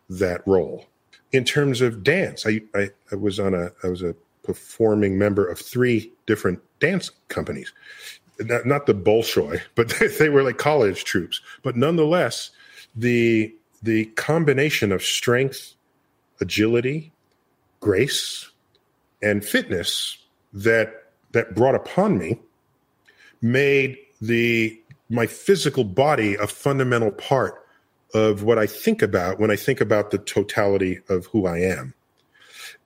that 0.09 0.45
role. 0.45 0.85
In 1.31 1.43
terms 1.43 1.81
of 1.81 2.03
dance 2.03 2.45
I, 2.45 2.61
I, 2.73 2.89
I 3.11 3.15
was 3.15 3.39
on 3.39 3.53
a 3.53 3.71
i 3.83 3.87
was 3.87 4.01
a 4.01 4.15
performing 4.43 5.17
member 5.17 5.45
of 5.45 5.59
three 5.59 6.11
different 6.27 6.59
dance 6.79 7.09
companies. 7.29 7.73
Not, 8.39 8.65
not 8.65 8.85
the 8.85 8.93
bolshoi 8.93 9.61
but 9.75 9.89
they 10.19 10.29
were 10.29 10.43
like 10.43 10.57
college 10.57 11.03
troupes. 11.03 11.41
But 11.63 11.75
nonetheless 11.75 12.51
the 12.95 13.53
the 13.81 14.05
combination 14.15 14.91
of 14.91 15.03
strength 15.03 15.75
agility 16.41 17.11
grace 17.85 18.49
and 19.21 19.45
fitness 19.45 20.17
that 20.51 21.03
that 21.33 21.53
brought 21.53 21.75
upon 21.75 22.17
me 22.17 22.39
made 23.43 23.95
the 24.19 24.81
my 25.07 25.27
physical 25.27 25.83
body 25.83 26.33
a 26.33 26.47
fundamental 26.47 27.11
part 27.11 27.63
of 28.15 28.41
what 28.41 28.57
I 28.57 28.65
think 28.65 29.03
about 29.03 29.39
when 29.39 29.51
I 29.51 29.55
think 29.55 29.81
about 29.81 30.09
the 30.09 30.17
totality 30.17 30.99
of 31.09 31.27
who 31.27 31.45
I 31.45 31.59
am. 31.59 31.93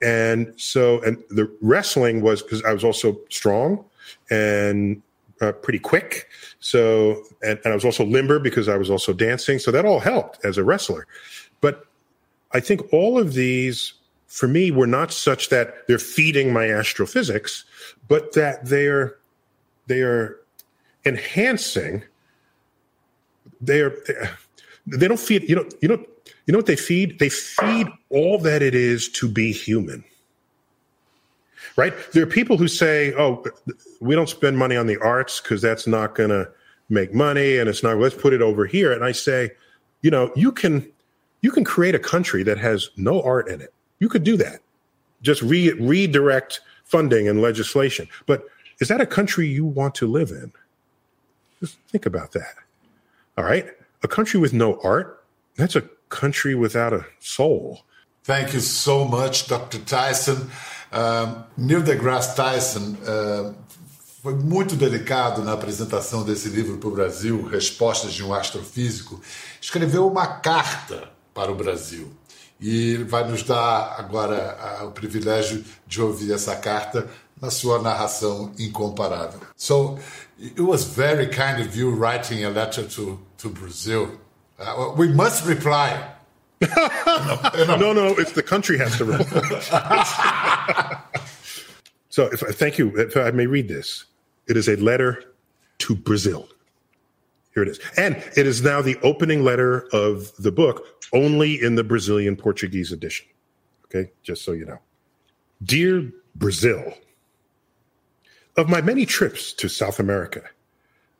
And 0.02 0.52
so, 0.56 1.00
and 1.00 1.16
the 1.30 1.50
wrestling 1.62 2.20
was 2.20 2.42
because 2.42 2.62
I 2.62 2.74
was 2.74 2.84
also 2.84 3.18
strong 3.30 3.82
and 4.28 5.00
uh, 5.40 5.52
pretty 5.52 5.78
quick. 5.78 6.28
So, 6.58 7.22
and, 7.42 7.58
and 7.64 7.72
I 7.72 7.74
was 7.74 7.86
also 7.86 8.04
limber 8.04 8.38
because 8.38 8.68
I 8.68 8.76
was 8.76 8.90
also 8.90 9.14
dancing. 9.14 9.58
So 9.58 9.70
that 9.70 9.86
all 9.86 10.00
helped 10.00 10.44
as 10.44 10.58
a 10.58 10.64
wrestler. 10.64 11.06
But 11.62 11.86
I 12.52 12.60
think 12.60 12.92
all 12.92 13.18
of 13.18 13.32
these 13.32 13.94
for 14.30 14.46
me 14.46 14.70
were 14.70 14.86
not 14.86 15.12
such 15.12 15.48
that 15.48 15.88
they're 15.88 15.98
feeding 15.98 16.52
my 16.52 16.70
astrophysics, 16.70 17.64
but 18.08 18.32
that 18.34 18.64
they're 18.64 19.16
they 19.88 20.02
are 20.02 20.36
enhancing. 21.04 22.04
They 23.60 23.80
are 23.80 23.92
they 24.86 25.08
don't 25.08 25.18
feed 25.18 25.48
you 25.48 25.56
know 25.56 25.68
you 25.82 25.88
know 25.88 26.04
you 26.46 26.52
know 26.52 26.58
what 26.58 26.66
they 26.66 26.76
feed? 26.76 27.18
They 27.18 27.28
feed 27.28 27.88
all 28.08 28.38
that 28.38 28.62
it 28.62 28.74
is 28.74 29.08
to 29.10 29.28
be 29.28 29.52
human. 29.52 30.04
Right? 31.76 31.92
There 32.12 32.22
are 32.22 32.26
people 32.26 32.56
who 32.56 32.68
say, 32.68 33.12
"Oh, 33.14 33.44
we 34.00 34.14
don't 34.14 34.28
spend 34.28 34.58
money 34.58 34.76
on 34.76 34.86
the 34.86 34.96
arts 34.98 35.40
because 35.40 35.60
that's 35.60 35.88
not 35.88 36.14
going 36.14 36.30
to 36.30 36.48
make 36.88 37.12
money, 37.12 37.58
and 37.58 37.68
it's 37.68 37.82
not. 37.82 37.98
Let's 37.98 38.14
put 38.14 38.32
it 38.32 38.42
over 38.42 38.64
here." 38.64 38.92
And 38.92 39.04
I 39.04 39.10
say, 39.10 39.50
you 40.02 40.10
know, 40.10 40.30
you 40.36 40.52
can 40.52 40.88
you 41.42 41.50
can 41.50 41.64
create 41.64 41.96
a 41.96 42.00
country 42.00 42.44
that 42.44 42.58
has 42.58 42.90
no 42.96 43.20
art 43.22 43.48
in 43.48 43.60
it 43.60 43.74
you 44.00 44.08
could 44.08 44.24
do 44.24 44.36
that. 44.38 44.60
Just 45.22 45.42
re- 45.42 45.72
redirect 45.74 46.60
funding 46.84 47.28
and 47.28 47.40
legislation. 47.40 48.08
But 48.26 48.48
is 48.80 48.88
that 48.88 49.00
a 49.00 49.06
country 49.06 49.46
you 49.46 49.64
want 49.64 49.94
to 49.96 50.06
live 50.06 50.30
in? 50.30 50.52
Just 51.60 51.78
think 51.88 52.06
about 52.06 52.32
that. 52.32 52.54
All 53.38 53.44
right. 53.44 53.66
A 54.02 54.08
country 54.08 54.40
with 54.40 54.52
no 54.52 54.80
art, 54.82 55.24
that's 55.56 55.76
a 55.76 55.82
country 56.08 56.54
without 56.54 56.92
a 56.92 57.06
soul. 57.20 57.82
Thank 58.24 58.54
you 58.54 58.60
so 58.60 59.04
much, 59.04 59.46
Dr. 59.46 59.78
Tyson. 59.84 60.50
Um, 60.92 61.44
Neil 61.56 61.82
deGrasse 61.82 62.34
Tyson 62.34 62.96
uh, 63.02 63.54
foi 64.22 64.34
muito 64.34 64.74
delicado 64.74 65.42
na 65.42 65.52
apresentação 65.52 66.24
desse 66.24 66.48
livro 66.48 66.78
para 66.78 66.88
o 66.88 66.92
Brasil, 66.92 67.42
Respostas 67.46 68.12
de 68.12 68.24
um 68.24 68.34
Astrofísico. 68.34 69.20
Escreveu 69.60 70.06
uma 70.08 70.26
carta 70.26 71.10
para 71.32 71.52
o 71.52 71.54
Brasil 71.54 72.10
e 72.60 72.96
vai 73.04 73.26
nos 73.28 73.42
dar 73.42 73.96
agora 73.98 74.84
o 74.84 74.90
privilégio 74.90 75.64
de 75.86 76.02
ouvir 76.02 76.32
essa 76.32 76.56
carta 76.56 77.08
na 77.40 77.50
sua 77.50 77.80
narração 77.80 78.52
incomparável. 78.58 79.40
So, 79.56 79.98
it 80.38 80.60
was 80.60 80.84
very 80.84 81.28
kind 81.28 81.60
of 81.60 81.74
you 81.76 81.90
writing 81.90 82.44
a 82.44 82.50
letter 82.50 82.84
to, 82.84 83.18
to 83.38 83.48
Brazil. 83.48 84.20
Uh, 84.58 84.92
we 84.96 85.08
must 85.08 85.46
reply. 85.46 86.14
no, 86.60 87.76
no, 87.76 87.92
no, 87.94 88.08
it's 88.18 88.32
the 88.32 88.42
country 88.42 88.76
has 88.76 88.98
to 88.98 89.06
reply. 89.06 89.40
so, 92.10 92.26
if, 92.26 92.40
thank 92.58 92.76
you. 92.76 92.94
If 92.98 93.16
I 93.16 93.30
may 93.30 93.46
read 93.46 93.68
this, 93.68 94.04
it 94.46 94.58
is 94.58 94.68
a 94.68 94.76
letter 94.76 95.24
to 95.78 95.94
Brazil. 95.94 96.46
Here 97.54 97.62
it 97.62 97.68
is. 97.68 97.80
And 97.96 98.16
it 98.36 98.46
is 98.46 98.62
now 98.62 98.82
the 98.82 98.96
opening 99.02 99.42
letter 99.42 99.88
of 99.92 100.32
the 100.36 100.52
book, 100.52 100.99
only 101.12 101.60
in 101.60 101.74
the 101.74 101.84
Brazilian 101.84 102.36
Portuguese 102.36 102.92
edition. 102.92 103.26
Okay, 103.86 104.12
just 104.22 104.44
so 104.44 104.52
you 104.52 104.64
know. 104.64 104.78
Dear 105.62 106.10
Brazil, 106.34 106.94
of 108.56 108.68
my 108.68 108.80
many 108.80 109.06
trips 109.06 109.52
to 109.54 109.68
South 109.68 109.98
America, 109.98 110.42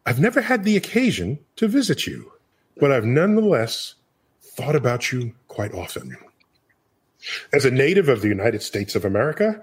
I've 0.07 0.21
never 0.21 0.41
had 0.41 0.65
the 0.65 0.77
occasion 0.77 1.39
to 1.57 1.69
visit 1.69 2.07
you, 2.07 2.33
but 2.79 2.93
I've 2.93 3.05
nonetheless 3.05 3.97
thought 4.41 4.77
about 4.77 5.13
you 5.13 5.35
quite 5.49 5.75
often. 5.75 6.17
As 7.53 7.65
a 7.65 7.71
native 7.71 8.09
of 8.09 8.23
the 8.23 8.29
United 8.29 8.63
States 8.63 8.95
of 8.95 9.05
America, 9.05 9.63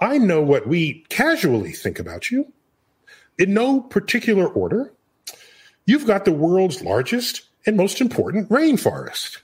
I 0.00 0.18
know 0.18 0.42
what 0.42 0.66
we 0.66 1.04
casually 1.08 1.72
think 1.72 1.98
about 1.98 2.30
you, 2.30 2.52
In 3.38 3.52
no 3.52 3.80
particular 3.80 4.46
order, 4.46 4.92
you've 5.84 6.06
got 6.06 6.24
the 6.24 6.32
world's 6.32 6.82
largest 6.82 7.42
and 7.66 7.76
most 7.76 8.00
important 8.00 8.48
rainforest. 8.48 9.38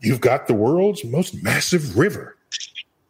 You've 0.00 0.20
got 0.20 0.46
the 0.46 0.54
world's 0.54 1.04
most 1.04 1.42
massive 1.42 1.98
river. 1.98 2.36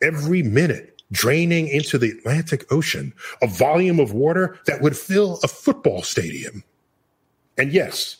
Every 0.03 0.43
minute 0.43 1.03
draining 1.13 1.69
into 1.69 1.99
the 1.99 2.11
Atlantic 2.11 2.71
Ocean, 2.73 3.13
a 3.43 3.47
volume 3.47 4.01
of 4.01 4.13
water 4.13 4.59
that 4.67 4.83
would 4.83 4.97
fill 4.97 5.39
a 5.43 5.49
football 5.49 6.03
stadium. 6.03 6.65
And 7.57 7.73
yes, 7.73 8.17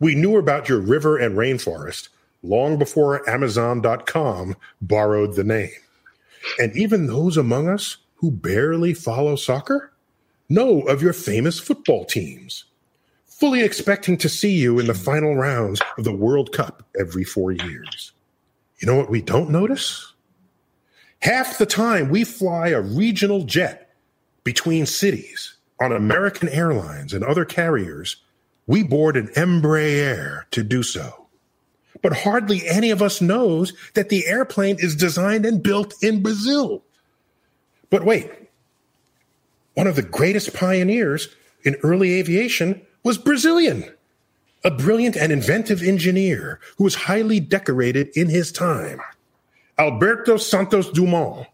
we 0.00 0.14
knew 0.14 0.36
about 0.36 0.68
your 0.68 0.80
river 0.80 1.18
and 1.18 1.36
rainforest 1.36 2.08
long 2.42 2.78
before 2.78 3.28
Amazon.com 3.28 4.56
borrowed 4.80 5.34
the 5.34 5.44
name. 5.44 5.70
And 6.58 6.74
even 6.76 7.06
those 7.06 7.36
among 7.36 7.68
us 7.68 7.96
who 8.16 8.30
barely 8.30 8.94
follow 8.94 9.36
soccer 9.36 9.92
know 10.48 10.82
of 10.82 11.02
your 11.02 11.12
famous 11.12 11.58
football 11.58 12.04
teams, 12.04 12.64
fully 13.38 13.62
expecting 13.62 14.18
to 14.18 14.28
see 14.28 14.50
you 14.50 14.80
in 14.80 14.88
the 14.88 14.94
final 14.94 15.36
rounds 15.36 15.80
of 15.96 16.02
the 16.02 16.12
World 16.12 16.50
Cup 16.52 16.82
every 16.98 17.22
four 17.22 17.52
years. 17.52 18.12
You 18.80 18.86
know 18.86 18.96
what 18.96 19.10
we 19.10 19.22
don't 19.22 19.50
notice? 19.50 20.12
Half 21.22 21.58
the 21.58 21.66
time 21.66 22.08
we 22.08 22.24
fly 22.24 22.68
a 22.68 22.80
regional 22.80 23.44
jet 23.44 23.94
between 24.42 24.86
cities 24.86 25.56
on 25.80 25.92
American 25.92 26.48
Airlines 26.48 27.14
and 27.14 27.22
other 27.22 27.44
carriers, 27.44 28.16
we 28.66 28.82
board 28.82 29.16
an 29.16 29.28
Embraer 29.28 30.42
to 30.50 30.64
do 30.64 30.82
so. 30.82 31.26
But 32.02 32.16
hardly 32.16 32.66
any 32.66 32.90
of 32.90 33.02
us 33.02 33.20
knows 33.20 33.72
that 33.94 34.08
the 34.08 34.26
airplane 34.26 34.78
is 34.80 34.96
designed 34.96 35.46
and 35.46 35.62
built 35.62 35.94
in 36.02 36.22
Brazil. 36.22 36.82
But 37.88 38.04
wait, 38.04 38.30
one 39.74 39.86
of 39.86 39.94
the 39.94 40.02
greatest 40.02 40.54
pioneers 40.54 41.28
in 41.62 41.76
early 41.84 42.14
aviation 42.14 42.82
was 43.08 43.16
Brazilian, 43.16 43.90
a 44.64 44.70
brilliant 44.70 45.16
and 45.16 45.32
inventive 45.32 45.82
engineer 45.82 46.60
who 46.76 46.84
was 46.84 46.94
highly 46.94 47.40
decorated 47.40 48.10
in 48.14 48.28
his 48.28 48.52
time. 48.52 49.00
Alberto 49.78 50.36
Santos 50.36 50.90
Dumont 50.90 51.46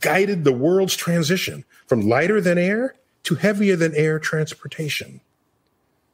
guided 0.00 0.44
the 0.44 0.52
world's 0.52 0.94
transition 0.94 1.64
from 1.86 2.02
lighter 2.02 2.42
than 2.42 2.58
air 2.58 2.94
to 3.22 3.34
heavier 3.36 3.74
than 3.74 3.94
air 3.94 4.18
transportation. 4.18 5.22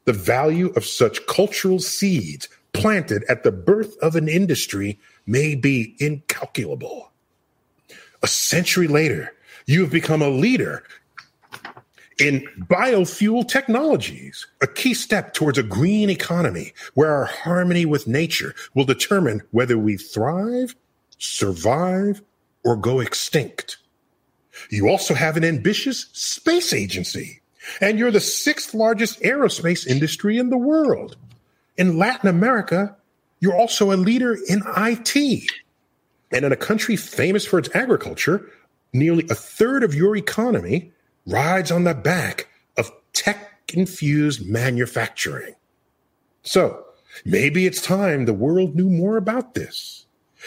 The 0.05 0.12
value 0.12 0.69
of 0.77 0.85
such 0.85 1.27
cultural 1.27 1.81
seeds 1.81 2.49
planted 2.73 3.25
at 3.29 3.43
the 3.43 3.51
birth 3.51 3.97
of 4.01 4.14
an 4.14 4.29
industry 4.29 4.97
may 5.27 5.57
be 5.57 5.97
incalculable. 5.99 7.11
A 8.23 8.29
century 8.29 8.87
later, 8.87 9.35
you 9.67 9.81
have 9.81 9.91
become 9.91 10.23
a 10.23 10.29
leader 10.29 10.85
in 12.18 12.46
biofuel 12.68 13.46
technologies, 13.46 14.46
a 14.61 14.66
key 14.66 14.94
step 14.94 15.35
towards 15.35 15.59
a 15.59 15.62
green 15.62 16.11
economy 16.11 16.72
where 16.94 17.12
our 17.12 17.26
harmony 17.26 17.87
with 17.87 18.07
nature 18.07 18.54
will 18.74 18.85
determine 18.85 19.42
whether 19.52 19.78
we 19.78 19.96
thrive, 19.96 20.74
survive, 21.18 22.22
or 22.64 22.76
go 22.76 23.00
extinct. 23.00 23.78
You 24.70 24.88
also 24.88 25.14
have 25.14 25.37
an 25.37 25.44
ambitious 25.44 26.07
space 26.12 26.72
agency, 26.72 27.40
and 27.81 27.98
you're 27.98 28.11
the 28.11 28.20
sixth 28.20 28.74
largest 28.74 29.20
aerospace 29.22 29.87
industry 29.87 30.38
in 30.38 30.50
the 30.50 30.59
world. 30.59 31.16
In 31.76 31.98
Latin 31.98 32.28
America, 32.28 32.96
you're 33.40 33.54
also 33.54 33.92
a 33.92 33.96
leader 33.96 34.37
in 34.48 34.62
IT. 34.76 35.50
And 36.33 36.44
in 36.44 36.52
a 36.52 36.57
country 36.57 36.96
famous 36.96 37.46
for 37.46 37.59
its 37.59 37.74
agriculture, 37.74 38.50
nearly 38.92 39.24
a 39.31 39.35
third 39.35 39.85
of 39.85 39.94
your 39.94 40.16
economy 40.16 40.92
rides 41.29 41.71
on 41.71 41.85
the 41.85 41.95
back 41.95 42.49
of 42.77 42.91
tech 43.12 43.62
infused 43.75 44.49
manufacturing. 44.49 45.55
So 46.43 46.85
maybe 47.25 47.67
it's 47.67 47.83
time 47.83 48.25
the 48.25 48.33
world 48.33 48.75
knew 48.75 48.88
more 48.88 49.17
about 49.17 49.55
this. 49.55 50.07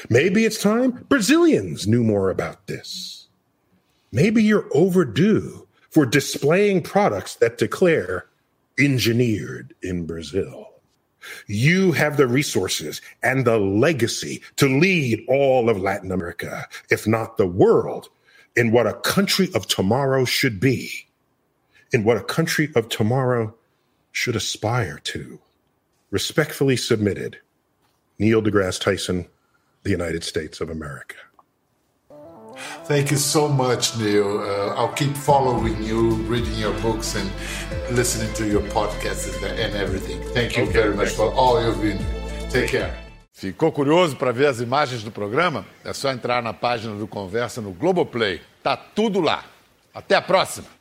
Maybe 0.10 0.46
it's 0.46 0.62
time 0.62 1.06
Brazilians 1.10 1.88
knew 1.88 2.04
more 2.04 2.30
about 2.30 2.68
this. 2.68 3.28
Maybe 4.12 4.44
you're 4.44 4.70
overdue 4.74 5.68
for 5.90 6.06
displaying 6.06 6.82
products 6.82 7.36
that 7.36 7.58
declare 7.58 8.28
engineered 8.80 9.76
in 9.84 10.06
Brazil. 10.06 10.68
You 11.48 11.92
have 11.92 12.18
the 12.18 12.28
resources 12.28 13.00
and 13.22 13.46
the 13.46 13.60
legacy 13.60 14.42
to 14.56 14.68
lead 14.68 15.24
all 15.28 15.70
of 15.70 15.80
Latin 15.80 16.12
America, 16.12 16.68
if 16.90 17.06
not 17.06 17.38
the 17.38 17.46
world, 17.46 18.10
in 18.56 18.72
what 18.72 18.88
a 18.88 18.94
country 18.94 19.50
of 19.56 19.68
tomorrow 19.68 20.26
should 20.26 20.60
be, 20.60 21.08
in 21.92 22.04
what 22.04 22.18
a 22.18 22.24
country 22.24 22.70
of 22.76 22.90
tomorrow 22.90 23.56
should 24.12 24.36
aspire 24.36 25.00
to. 25.00 25.40
Respectfully 26.10 26.76
submitted, 26.76 27.40
Neil 28.20 28.42
deGrasse 28.42 28.82
Tyson, 28.82 29.28
the 29.84 29.90
United 29.90 30.24
States 30.24 30.62
of 30.62 30.70
America. 30.70 31.16
Thank 32.84 33.12
you 33.12 33.18
so 33.18 33.48
much, 33.48 33.98
Neil. 33.98 34.40
Uh, 34.40 34.76
I'll 34.76 34.94
keep 34.94 35.16
following 35.16 35.82
you, 35.82 36.12
reading 36.28 36.54
your 36.56 36.74
books, 36.82 37.16
and 37.16 37.32
listening 37.96 38.34
to 38.36 38.48
your 38.48 38.62
podcasts 38.62 39.42
and 39.44 39.76
everything. 39.76 40.22
Thank 40.34 40.58
you 40.58 40.64
okay, 40.64 40.74
very 40.74 40.96
much 40.96 41.10
for 41.10 41.34
all 41.34 41.64
you've 41.64 41.82
been. 41.82 42.06
Take 42.50 42.70
care. 42.70 43.11
Ficou 43.34 43.72
curioso 43.72 44.18
para 44.18 44.32
ver 44.32 44.48
as 44.48 44.60
imagens 44.60 45.04
do 45.04 45.12
programa? 45.12 45.66
É 45.84 45.94
só 45.94 46.12
entrar 46.12 46.44
na 46.44 46.54
página 46.54 46.96
do 46.96 47.08
Conversa 47.08 47.62
no 47.62 47.72
Globoplay. 47.72 48.42
Tá 48.62 48.76
tudo 48.76 49.20
lá. 49.20 49.46
Até 49.94 50.16
a 50.16 50.22
próxima! 50.22 50.81